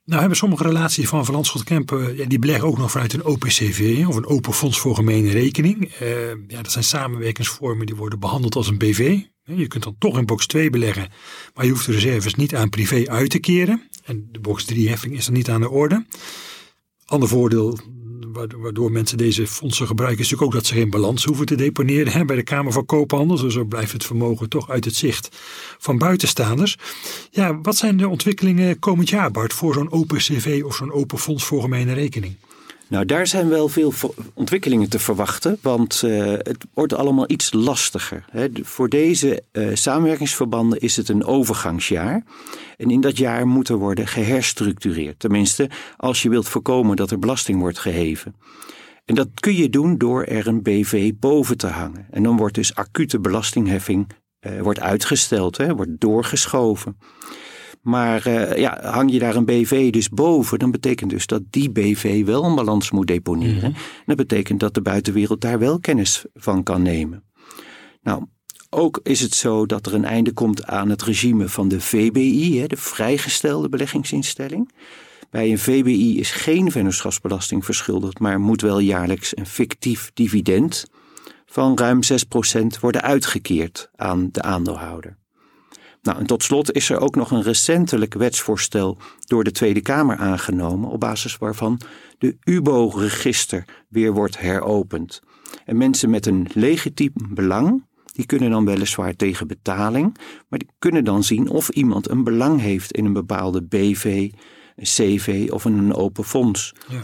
Nou 0.06 0.20
hebben 0.20 0.38
sommige 0.38 0.64
relaties 0.64 1.08
van 1.08 1.26
Van 1.26 1.34
Landschot 1.34 1.64
Kempen, 1.64 2.16
ja, 2.16 2.26
die 2.26 2.40
beleggen 2.40 2.68
ook 2.68 2.78
nog 2.78 2.92
vanuit 2.92 3.14
een 3.14 3.26
OPCV 3.26 4.06
of 4.08 4.16
een 4.16 4.26
Open 4.26 4.54
Fonds 4.54 4.80
voor 4.80 4.96
Gemene 4.96 5.30
Rekening. 5.30 6.02
Uh, 6.02 6.28
ja, 6.48 6.62
dat 6.62 6.72
zijn 6.72 6.84
samenwerkingsvormen 6.84 7.86
die 7.86 7.96
worden 7.96 8.20
behandeld 8.20 8.56
als 8.56 8.68
een 8.68 8.78
BV. 8.78 9.20
Je 9.44 9.68
kunt 9.68 9.84
dan 9.84 9.96
toch 10.00 10.18
in 10.18 10.26
box 10.26 10.48
2 10.48 10.70
beleggen, 10.70 11.10
maar 11.54 11.66
je 11.66 11.72
hoeft 11.72 11.86
de 11.86 11.92
reserves 11.92 12.36
niet 12.36 12.56
aan 12.56 12.70
privé 12.70 13.04
uit 13.08 13.30
te 13.30 13.40
keren. 13.40 13.90
En 14.04 14.28
de 14.32 14.40
box 14.40 14.66
3 14.66 14.90
heffing 14.90 15.16
is 15.16 15.26
er 15.26 15.34
niet 15.34 15.50
aan 15.50 15.62
de 15.62 15.70
orde. 15.70 16.06
Ander 17.06 17.30
voordeel 17.30 17.80
waardoor 18.58 18.92
mensen 18.92 19.18
deze 19.18 19.48
fondsen 19.48 19.88
gebruiken, 19.88 20.24
is 20.24 20.30
natuurlijk 20.30 20.56
ook 20.56 20.62
dat 20.62 20.70
ze 20.72 20.80
geen 20.80 20.90
balans 20.90 21.24
hoeven 21.24 21.46
te 21.46 21.56
deponeren 21.56 22.12
hè, 22.12 22.26
bij 22.26 22.36
de 22.36 22.44
Kamer 22.44 22.72
van 22.72 22.86
Koophandel. 22.86 23.38
Zo 23.38 23.64
blijft 23.64 23.92
het 23.92 24.06
vermogen 24.06 24.50
toch 24.50 24.70
uit 24.70 24.86
het 24.86 24.96
zicht 24.96 25.30
van 25.78 25.98
buitenstaanders. 25.98 26.78
Ja, 27.32 27.62
wat 27.62 27.76
zijn 27.76 27.98
de 27.98 28.08
ontwikkelingen 28.08 28.80
komend 28.80 29.10
jaar, 29.10 29.32
Bart, 29.32 29.54
voor 29.54 29.74
zo'n 29.74 29.92
open 29.92 30.18
CV 30.18 30.62
of 30.66 30.76
zo'n 30.76 30.92
open 30.92 31.18
fonds 31.18 31.44
voor 31.44 31.62
gemene 31.62 31.94
rekening? 31.94 32.36
Nou, 32.88 33.06
daar 33.06 33.28
zijn 33.28 33.50
wel 33.50 33.70
veel 33.70 33.94
ontwikkelingen 34.34 34.90
te 34.90 35.00
verwachten, 35.00 35.58
want 35.62 36.02
uh, 36.06 36.26
het 36.26 36.66
wordt 36.74 36.94
allemaal 36.94 37.30
iets 37.30 37.54
lastiger. 37.54 38.26
Hè. 38.32 38.48
Voor 38.62 38.90
deze 38.90 39.44
uh, 39.52 39.76
samenwerkingsverbanden 39.76 40.80
is 40.80 40.98
het 40.98 41.10
een 41.10 41.26
overgangsjaar. 41.26 42.24
En 42.78 42.92
in 42.92 43.02
dat 43.02 43.18
jaar 43.18 43.48
moet 43.48 43.70
er 43.70 43.78
worden 43.78 44.08
geherstructureerd. 44.08 45.20
Tenminste, 45.20 45.70
als 45.98 46.22
je 46.22 46.30
wilt 46.30 46.48
voorkomen 46.48 46.96
dat 46.96 47.12
er 47.12 47.20
belasting 47.20 47.60
wordt 47.60 47.80
geheven. 47.80 48.36
En 49.06 49.16
dat 49.16 49.28
kun 49.40 49.56
je 49.56 49.70
doen 49.70 49.98
door 49.98 50.24
er 50.24 50.48
een 50.48 50.62
BV 50.62 51.14
boven 51.20 51.58
te 51.58 51.68
hangen. 51.68 52.08
En 52.12 52.24
dan 52.24 52.38
wordt 52.38 52.56
dus 52.56 52.76
acute 52.76 53.20
belastingheffing 53.20 54.08
uh, 54.42 54.62
wordt 54.62 54.80
uitgesteld, 54.80 55.58
hè, 55.58 55.76
wordt 55.76 56.00
doorgeschoven. 56.00 56.98
Maar 57.86 58.28
uh, 58.28 58.58
ja, 58.58 58.80
hang 58.82 59.12
je 59.12 59.20
daar 59.20 59.36
een 59.36 59.46
BV 59.46 59.92
dus 59.92 60.10
boven, 60.10 60.60
dan 60.60 60.72
betekent 60.72 61.10
dus 61.10 61.26
dat 61.26 61.42
die 61.50 61.72
BV 61.72 62.26
wel 62.26 62.44
een 62.44 62.56
balans 62.56 62.92
moet 62.92 63.08
deponeren. 63.08 63.70
Mm 63.70 63.76
Dat 64.06 64.16
betekent 64.16 64.60
dat 64.60 64.74
de 64.74 64.82
buitenwereld 64.82 65.42
daar 65.42 65.60
wel 65.60 65.80
kennis 65.80 66.26
van 66.34 66.64
kan 66.64 66.82
nemen. 66.82 67.24
Nou, 68.02 68.26
ook 68.70 69.00
is 69.04 69.22
het 69.22 69.34
zo 69.34 69.66
dat 69.66 69.86
er 69.86 69.94
een 69.94 70.06
einde 70.06 70.32
komt 70.32 70.66
aan 70.66 70.90
het 70.90 71.02
regime 71.02 71.50
van 71.50 71.68
de 71.68 71.82
VBI, 71.82 72.68
de 72.68 72.78
vrijgestelde 72.78 73.70
beleggingsinstelling. 73.70 74.72
Bij 75.30 75.52
een 75.52 75.60
VBI 75.60 76.20
is 76.20 76.32
geen 76.32 76.72
vennootschapsbelasting 76.72 77.66
verschuldigd, 77.66 78.20
maar 78.20 78.40
moet 78.40 78.62
wel 78.62 78.80
jaarlijks 78.80 79.38
een 79.38 79.46
fictief 79.46 80.12
dividend 80.14 80.86
van 81.46 81.78
ruim 81.78 82.00
6% 82.04 82.80
worden 82.80 83.02
uitgekeerd 83.02 83.90
aan 83.96 84.30
de 84.32 84.42
aandeelhouder. 84.42 85.18
Nou, 86.06 86.18
en 86.20 86.26
tot 86.26 86.44
slot 86.44 86.72
is 86.72 86.90
er 86.90 87.00
ook 87.00 87.16
nog 87.16 87.32
een 87.32 87.42
recentelijk 87.42 88.14
wetsvoorstel 88.14 88.98
door 89.20 89.44
de 89.44 89.52
Tweede 89.52 89.82
Kamer 89.82 90.18
aangenomen, 90.18 90.90
op 90.90 91.00
basis 91.00 91.38
waarvan 91.38 91.82
de 92.18 92.38
UBO-register 92.44 93.66
weer 93.90 94.14
wordt 94.14 94.40
heropend. 94.40 95.22
En 95.66 95.78
mensen 95.78 96.10
met 96.10 96.26
een 96.26 96.48
legitiem 96.54 97.14
belang, 97.16 97.86
die 98.12 98.26
kunnen 98.26 98.50
dan 98.50 98.66
weliswaar 98.66 99.16
tegen 99.16 99.48
betaling, 99.48 100.18
maar 100.48 100.60
die 100.60 100.70
kunnen 100.80 101.04
dan 101.04 101.24
zien 101.24 101.50
of 101.50 101.70
iemand 101.70 102.10
een 102.10 102.24
belang 102.24 102.62
heeft 102.62 102.92
in 102.92 103.06
een 103.06 103.14
bepaalde 103.14 103.64
BV, 103.64 104.30
CV 104.82 105.48
of 105.52 105.66
een 105.66 105.94
open 105.94 106.24
fonds. 106.24 106.74
Ja. 106.88 107.04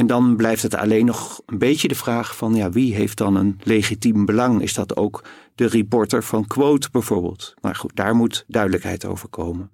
En 0.00 0.06
dan 0.06 0.36
blijft 0.36 0.62
het 0.62 0.74
alleen 0.74 1.04
nog 1.04 1.40
een 1.46 1.58
beetje 1.58 1.88
de 1.88 1.94
vraag 1.94 2.36
van 2.36 2.54
ja, 2.54 2.70
wie 2.70 2.94
heeft 2.94 3.18
dan 3.18 3.36
een 3.36 3.60
legitiem 3.62 4.24
belang? 4.24 4.62
Is 4.62 4.74
dat 4.74 4.96
ook 4.96 5.24
de 5.54 5.66
reporter 5.66 6.24
van 6.24 6.46
Quote 6.46 6.88
bijvoorbeeld? 6.92 7.54
Maar 7.60 7.74
goed, 7.74 7.96
daar 7.96 8.14
moet 8.14 8.44
duidelijkheid 8.48 9.04
over 9.04 9.28
komen. 9.28 9.70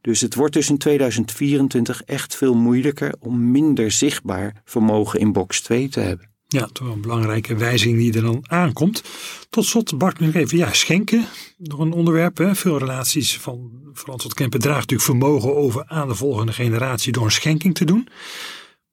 Dus 0.00 0.20
het 0.20 0.34
wordt 0.34 0.54
dus 0.54 0.68
in 0.68 0.78
2024 0.78 2.02
echt 2.02 2.36
veel 2.36 2.54
moeilijker 2.54 3.14
om 3.20 3.50
minder 3.50 3.90
zichtbaar 3.90 4.62
vermogen 4.64 5.20
in 5.20 5.32
box 5.32 5.60
2 5.60 5.88
te 5.88 6.00
hebben. 6.00 6.28
Ja, 6.46 6.68
toch 6.72 6.88
een 6.88 7.00
belangrijke 7.00 7.56
wijziging 7.56 7.98
die 7.98 8.14
er 8.14 8.22
dan 8.22 8.44
aankomt. 8.46 9.02
Tot 9.50 9.64
slot, 9.64 9.98
Bart, 9.98 10.20
nog 10.20 10.34
even, 10.34 10.58
ja, 10.58 10.72
schenken. 10.72 11.24
Nog 11.58 11.78
een 11.78 11.92
onderwerp, 11.92 12.38
hè? 12.38 12.54
veel 12.54 12.78
relaties 12.78 13.38
van 13.38 13.70
Frans 13.94 14.22
tot 14.22 14.34
Kempen 14.34 14.60
draagt 14.60 14.90
natuurlijk 14.90 15.08
vermogen 15.08 15.56
over 15.56 15.84
aan 15.86 16.08
de 16.08 16.14
volgende 16.14 16.52
generatie 16.52 17.12
door 17.12 17.24
een 17.24 17.30
schenking 17.30 17.74
te 17.74 17.84
doen. 17.84 18.08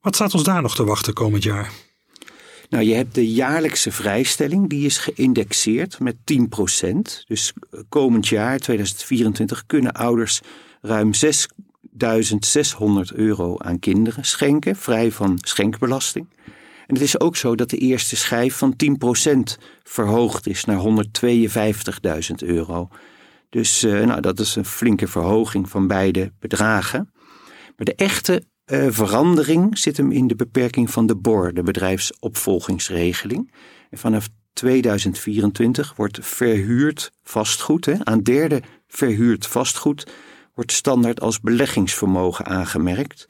Wat 0.06 0.14
staat 0.14 0.34
ons 0.34 0.42
daar 0.42 0.62
nog 0.62 0.74
te 0.74 0.84
wachten 0.84 1.12
komend 1.12 1.42
jaar? 1.42 1.72
Nou, 2.68 2.84
je 2.84 2.94
hebt 2.94 3.14
de 3.14 3.32
jaarlijkse 3.32 3.92
vrijstelling, 3.92 4.68
die 4.68 4.86
is 4.86 4.98
geïndexeerd 4.98 5.98
met 6.00 6.16
10%. 6.16 7.24
Dus 7.26 7.52
komend 7.88 8.28
jaar, 8.28 8.58
2024, 8.58 9.66
kunnen 9.66 9.92
ouders 9.92 10.40
ruim 10.80 11.10
6.600 11.14 11.26
euro 13.14 13.58
aan 13.58 13.78
kinderen 13.78 14.24
schenken, 14.24 14.76
vrij 14.76 15.12
van 15.12 15.38
schenkbelasting. 15.40 16.26
En 16.86 16.94
het 16.94 17.02
is 17.02 17.20
ook 17.20 17.36
zo 17.36 17.54
dat 17.54 17.70
de 17.70 17.78
eerste 17.78 18.16
schijf 18.16 18.56
van 18.56 18.74
10% 19.56 19.60
verhoogd 19.82 20.46
is 20.46 20.64
naar 20.64 20.82
152.000 22.30 22.34
euro. 22.36 22.88
Dus 23.50 23.84
uh, 23.84 24.04
nou, 24.04 24.20
dat 24.20 24.40
is 24.40 24.56
een 24.56 24.64
flinke 24.64 25.08
verhoging 25.08 25.70
van 25.70 25.86
beide 25.86 26.32
bedragen. 26.38 27.10
Maar 27.76 27.86
de 27.86 27.94
echte 27.94 28.42
uh, 28.66 28.86
verandering 28.90 29.78
zit 29.78 29.96
hem 29.96 30.12
in 30.12 30.26
de 30.26 30.36
beperking 30.36 30.90
van 30.90 31.06
de 31.06 31.16
BOR, 31.16 31.54
de 31.54 31.62
bedrijfsopvolgingsregeling. 31.62 33.52
En 33.90 33.98
vanaf 33.98 34.28
2024 34.52 35.96
wordt 35.96 36.18
verhuurd 36.22 37.12
vastgoed, 37.22 37.84
hè, 37.84 37.94
aan 38.04 38.22
derde 38.22 38.62
verhuurd 38.88 39.46
vastgoed, 39.46 40.06
wordt 40.54 40.72
standaard 40.72 41.20
als 41.20 41.40
beleggingsvermogen 41.40 42.46
aangemerkt. 42.46 43.26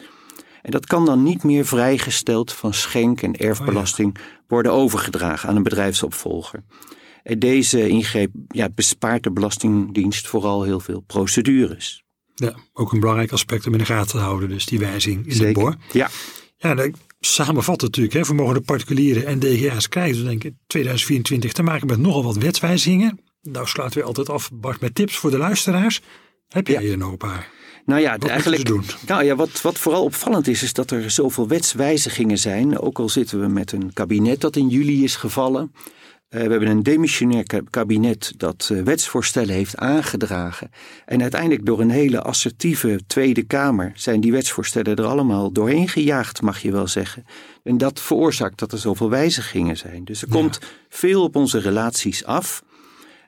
En 0.63 0.71
dat 0.71 0.87
kan 0.87 1.05
dan 1.05 1.23
niet 1.23 1.43
meer 1.43 1.67
vrijgesteld 1.67 2.53
van 2.53 2.75
schenk- 2.75 3.23
en 3.23 3.37
erfbelasting 3.37 4.17
worden 4.47 4.73
overgedragen 4.73 5.49
aan 5.49 5.57
een 5.57 5.63
bedrijfsopvolger. 5.63 6.63
En 7.23 7.39
deze 7.39 7.89
ingreep 7.89 8.31
ja, 8.49 8.69
bespaart 8.69 9.23
de 9.23 9.31
Belastingdienst 9.31 10.27
vooral 10.27 10.63
heel 10.63 10.81
veel 10.81 11.01
procedures. 11.01 12.06
Ja, 12.39 12.55
ook 12.73 12.93
een 12.93 13.01
belangrijk 13.01 13.33
aspect 13.33 13.67
om 13.67 13.73
in 13.73 13.79
de 13.79 13.85
gaten 13.85 14.11
te 14.11 14.19
houden, 14.19 14.49
dus 14.49 14.67
die 14.67 14.79
wijziging 14.79 15.27
in 15.27 15.39
de 15.39 15.53
BOR. 15.53 15.77
Ja. 15.93 16.11
Ja, 16.57 16.75
dat 16.75 16.91
samenvat 17.21 17.81
natuurlijk, 17.81 18.15
hè, 18.15 18.25
vermogen 18.25 18.63
particulieren 18.63 19.27
en 19.27 19.39
DGA's 19.39 19.89
krijgen, 19.89 20.25
denk 20.25 20.45
ik, 20.45 20.53
2024 20.67 21.53
te 21.53 21.63
maken 21.63 21.87
met 21.87 21.99
nogal 21.99 22.25
wat 22.25 22.37
wetswijzigingen. 22.37 23.21
Nou 23.43 23.67
sluiten 23.67 24.01
we 24.01 24.07
altijd 24.07 24.29
af, 24.29 24.51
Bart, 24.53 24.81
met 24.81 24.95
tips 24.95 25.17
voor 25.17 25.31
de 25.31 25.39
luisteraars. 25.39 26.01
Heb 26.49 26.67
jij 26.67 26.83
ja. 26.83 26.91
er 26.91 26.99
nog 26.99 27.11
een 27.11 27.17
paar? 27.17 27.49
Nou 27.85 28.01
ja, 28.01 28.19
eigenlijk. 28.19 28.69
Nou 29.07 29.25
ja, 29.25 29.37
wat, 29.37 29.61
wat 29.61 29.79
vooral 29.79 30.05
opvallend 30.05 30.49
is, 30.49 30.63
is 30.63 30.73
dat 30.73 30.91
er 30.91 31.11
zoveel 31.11 31.49
wetswijzigingen 31.49 32.39
zijn. 32.39 32.79
Ook 32.79 32.99
al 32.99 33.09
zitten 33.09 33.41
we 33.41 33.47
met 33.47 33.73
een 33.73 33.93
kabinet 33.93 34.41
dat 34.41 34.57
in 34.57 34.69
juli 34.69 35.05
is 35.05 35.17
gevallen. 35.17 35.73
Uh, 36.31 36.43
we 36.43 36.51
hebben 36.51 36.69
een 36.69 36.83
demissionair 36.83 37.63
kabinet 37.71 38.33
dat 38.37 38.69
uh, 38.73 38.83
wetsvoorstellen 38.83 39.55
heeft 39.55 39.77
aangedragen. 39.77 40.71
En 41.05 41.23
uiteindelijk 41.23 41.67
door 41.67 41.81
een 41.81 41.91
hele 41.91 42.23
assertieve 42.23 43.01
Tweede 43.07 43.43
Kamer 43.43 43.93
zijn 43.95 44.21
die 44.21 44.33
wetsvoorstellen 44.33 44.97
er 44.97 45.05
allemaal 45.05 45.53
doorheen 45.53 45.89
gejaagd, 45.89 46.43
mag 46.43 46.59
je 46.59 46.73
wel 46.73 46.89
zeggen. 46.89 47.25
En 47.63 47.79
dat 47.79 48.01
veroorzaakt 48.01 48.59
dat 48.59 48.73
er 48.73 48.79
zoveel 48.79 49.11
wijzigingen 49.11 49.77
zijn. 49.77 50.05
Dus 50.05 50.23
er 50.23 50.29
ja. 50.29 50.35
komt 50.35 50.59
veel 50.89 51.23
op 51.23 51.37
onze 51.37 51.59
relaties 51.59 52.25
af. 52.25 52.63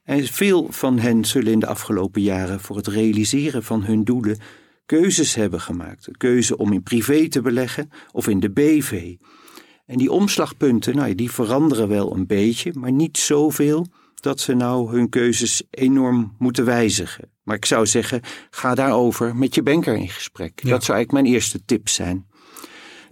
En 0.05 0.27
veel 0.27 0.67
van 0.71 0.99
hen 0.99 1.25
zullen 1.25 1.53
in 1.53 1.59
de 1.59 1.67
afgelopen 1.67 2.23
jaren 2.23 2.61
voor 2.61 2.77
het 2.77 2.87
realiseren 2.87 3.65
van 3.65 3.85
hun 3.85 4.05
doelen 4.05 4.39
keuzes 4.87 5.35
hebben 5.35 5.61
gemaakt. 5.61 6.07
Een 6.07 6.17
keuze 6.17 6.57
om 6.57 6.73
in 6.73 6.83
privé 6.83 7.29
te 7.29 7.41
beleggen 7.41 7.91
of 8.13 8.29
in 8.29 8.41
de 8.41 8.51
BV. 8.51 9.15
En 9.89 9.99
die 9.99 10.11
omslagpunten, 10.11 10.97
nou, 10.97 11.15
die 11.15 11.31
veranderen 11.31 11.89
wel 11.89 12.15
een 12.15 12.27
beetje, 12.27 12.73
maar 12.75 12.93
niet 12.93 13.19
zoveel 13.19 13.87
dat 14.15 14.41
ze 14.41 14.55
nou 14.55 14.91
hun 14.91 15.09
keuzes 15.09 15.63
enorm 15.71 16.35
moeten 16.39 16.65
wijzigen. 16.65 17.31
Maar 17.43 17.57
ik 17.57 17.65
zou 17.65 17.87
zeggen, 17.87 18.21
ga 18.51 18.75
daarover 18.75 19.37
met 19.37 19.55
je 19.55 19.63
banker 19.63 19.97
in 19.97 20.09
gesprek. 20.09 20.61
Ja. 20.63 20.71
Dat 20.71 20.85
zou 20.85 20.97
eigenlijk 20.97 21.13
mijn 21.13 21.35
eerste 21.35 21.65
tip 21.65 21.89
zijn. 21.89 22.27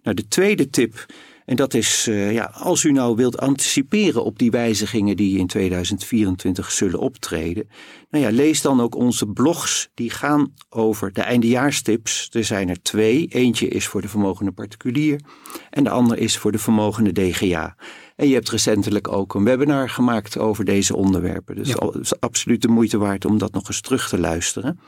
Nou, 0.03 0.17
de 0.17 0.29
tweede 0.29 0.71
tip 0.71 1.07
en 1.47 1.57
dat 1.57 1.75
is, 1.75 2.07
uh, 2.09 2.33
ja, 2.33 2.45
als 2.55 2.85
u 2.85 2.93
nou 2.93 3.17
wilt 3.17 3.39
anticiperen 3.39 4.25
op 4.25 4.39
die 4.39 4.51
wijzigingen 4.51 5.17
die 5.17 5.39
in 5.39 5.47
2024 5.47 6.71
zullen 6.71 6.99
optreden, 6.99 7.69
nou 8.11 8.25
ja, 8.25 8.31
lees 8.31 8.63
dan 8.63 8.81
ook 8.81 8.95
onze 8.95 9.27
blogs 9.27 9.89
die 9.95 10.11
gaan 10.11 10.53
over 10.69 11.13
de 11.13 11.21
eindejaarstips. 11.21 12.29
Er 12.33 12.45
zijn 12.45 12.69
er 12.69 12.83
twee. 12.83 13.27
Eentje 13.27 13.69
is 13.69 13.87
voor 13.87 14.01
de 14.01 14.09
vermogende 14.09 14.53
particulier 14.53 15.21
en 15.71 15.85
de 15.85 15.91
andere 15.91 16.21
is 16.21 16.39
voor 16.39 16.53
de 16.53 16.59
vermogende 16.59 17.13
DGA. 17.13 17.77
En 18.17 18.29
je 18.29 18.35
hebt 18.35 18.51
recentelijk 18.51 19.13
ook 19.13 19.35
een 19.35 19.45
webinar 19.45 19.89
gemaakt 19.89 20.39
over 20.39 20.65
deze 20.65 20.97
onderwerpen. 20.97 21.57
Dus 21.57 21.69
ja. 21.69 21.87
het 21.87 21.95
is 21.95 22.21
absoluut 22.21 22.63
de 22.63 22.69
moeite 22.69 22.99
waard 22.99 23.25
om 23.25 23.39
dat 23.39 23.53
nog 23.53 23.69
eens 23.69 23.81
terug 23.81 24.09
te 24.09 24.19
luisteren. 24.19 24.81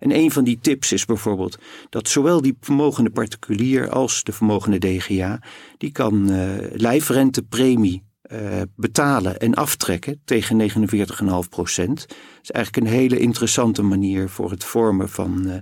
En 0.00 0.16
een 0.16 0.30
van 0.30 0.44
die 0.44 0.58
tips 0.60 0.92
is 0.92 1.04
bijvoorbeeld 1.04 1.58
dat 1.88 2.08
zowel 2.08 2.40
die 2.40 2.56
vermogende 2.60 3.10
particulier 3.10 3.90
als 3.90 4.22
de 4.22 4.32
vermogende 4.32 4.78
DGA, 4.78 5.42
die 5.78 5.92
kan 5.92 6.30
uh, 6.30 6.56
lijfrentepremie 6.72 8.02
uh, 8.32 8.62
betalen 8.76 9.38
en 9.38 9.54
aftrekken 9.54 10.20
tegen 10.24 10.70
49,5 10.70 11.48
procent. 11.48 11.98
Dat 12.08 12.16
is 12.42 12.50
eigenlijk 12.50 12.86
een 12.86 12.92
hele 12.92 13.18
interessante 13.18 13.82
manier 13.82 14.28
voor 14.28 14.50
het 14.50 14.64
vormen 14.64 15.08
van, 15.08 15.46
uh, 15.46 15.54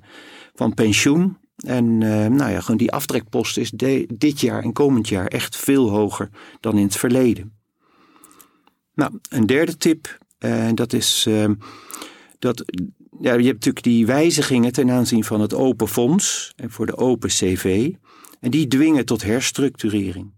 van 0.54 0.74
pensioen. 0.74 1.36
En 1.56 1.98
nou 1.98 2.50
ja, 2.50 2.60
gewoon 2.60 2.76
die 2.76 2.92
aftrekpost 2.92 3.56
is 3.56 3.70
dit 4.14 4.40
jaar 4.40 4.62
en 4.62 4.72
komend 4.72 5.08
jaar 5.08 5.26
echt 5.26 5.56
veel 5.56 5.90
hoger 5.90 6.28
dan 6.60 6.76
in 6.76 6.84
het 6.84 6.96
verleden. 6.96 7.52
Nou, 8.94 9.18
een 9.28 9.46
derde 9.46 9.76
tip, 9.76 10.18
en 10.38 10.74
dat 10.74 10.92
is 10.92 11.28
dat 12.38 12.64
ja, 13.20 13.32
je 13.32 13.44
hebt 13.44 13.64
natuurlijk 13.64 13.84
die 13.84 14.06
wijzigingen 14.06 14.72
ten 14.72 14.90
aanzien 14.90 15.24
van 15.24 15.40
het 15.40 15.54
open 15.54 15.88
fonds 15.88 16.52
en 16.56 16.70
voor 16.70 16.86
de 16.86 16.96
open 16.96 17.28
CV. 17.28 17.90
En 18.40 18.50
die 18.50 18.66
dwingen 18.66 19.04
tot 19.04 19.22
herstructurering. 19.22 20.32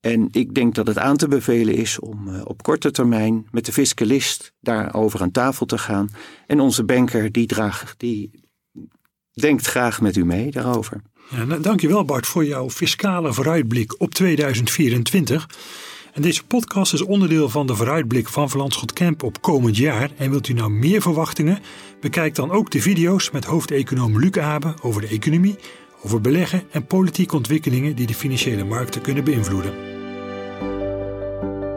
En 0.00 0.28
ik 0.30 0.54
denk 0.54 0.74
dat 0.74 0.86
het 0.86 0.98
aan 0.98 1.16
te 1.16 1.28
bevelen 1.28 1.74
is 1.74 1.98
om 1.98 2.28
uh, 2.28 2.40
op 2.44 2.62
korte 2.62 2.90
termijn 2.90 3.46
met 3.50 3.66
de 3.66 3.72
fiscalist 3.72 4.52
daarover 4.60 5.20
aan 5.20 5.30
tafel 5.30 5.66
te 5.66 5.78
gaan. 5.78 6.08
En 6.46 6.60
onze 6.60 6.84
banker 6.84 7.32
die, 7.32 7.46
draag, 7.46 7.94
die 7.96 8.30
denkt 9.32 9.66
graag 9.66 10.00
met 10.00 10.16
u 10.16 10.24
mee 10.24 10.50
daarover. 10.50 11.02
Ja, 11.30 11.44
nou, 11.44 11.60
dankjewel 11.60 12.04
Bart 12.04 12.26
voor 12.26 12.44
jouw 12.44 12.70
fiscale 12.70 13.32
vooruitblik 13.32 14.00
op 14.00 14.14
2024. 14.14 15.48
En 16.16 16.22
deze 16.22 16.44
podcast 16.44 16.92
is 16.92 17.02
onderdeel 17.02 17.48
van 17.48 17.66
de 17.66 17.74
vooruitblik 17.74 18.28
van 18.28 18.48
Verlandschot 18.48 18.92
Kemp 18.92 19.22
op 19.22 19.42
komend 19.42 19.76
jaar. 19.76 20.10
En 20.16 20.30
wilt 20.30 20.48
u 20.48 20.52
nou 20.52 20.70
meer 20.70 21.02
verwachtingen? 21.02 21.58
Bekijk 22.00 22.34
dan 22.34 22.50
ook 22.50 22.70
de 22.70 22.80
video's 22.80 23.30
met 23.30 23.44
hoofdeconoom 23.44 24.18
Luc 24.18 24.36
Abe 24.36 24.74
over 24.82 25.00
de 25.00 25.08
economie, 25.08 25.56
over 26.02 26.20
beleggen 26.20 26.62
en 26.70 26.86
politieke 26.86 27.36
ontwikkelingen 27.36 27.96
die 27.96 28.06
de 28.06 28.14
financiële 28.14 28.64
markten 28.64 29.00
kunnen 29.00 29.24
beïnvloeden. 29.24 29.74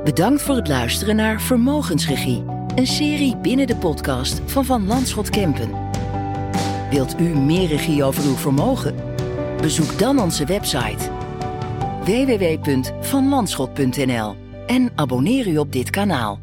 Bedankt 0.04 0.42
voor 0.42 0.56
het 0.56 0.68
luisteren 0.68 1.16
naar 1.16 1.42
Vermogensregie, 1.42 2.44
een 2.76 2.88
serie 2.88 3.38
binnen 3.38 3.68
de 3.68 3.76
podcast 3.76 4.42
van 4.46 4.66
Van 4.66 4.88
Landschot 4.88 5.30
Kempen. 5.30 5.70
Wilt 6.90 7.20
u 7.20 7.24
meer 7.24 7.68
regie 7.68 8.04
over 8.04 8.24
uw 8.24 8.36
vermogen? 8.36 8.96
Bezoek 9.62 10.00
dan 10.00 10.20
onze 10.20 10.46
website 10.46 11.19
www.vanlandschot.nl 12.10 14.36
en 14.68 14.92
abonneer 14.96 15.48
u 15.48 15.58
op 15.58 15.72
dit 15.72 15.90
kanaal. 15.90 16.40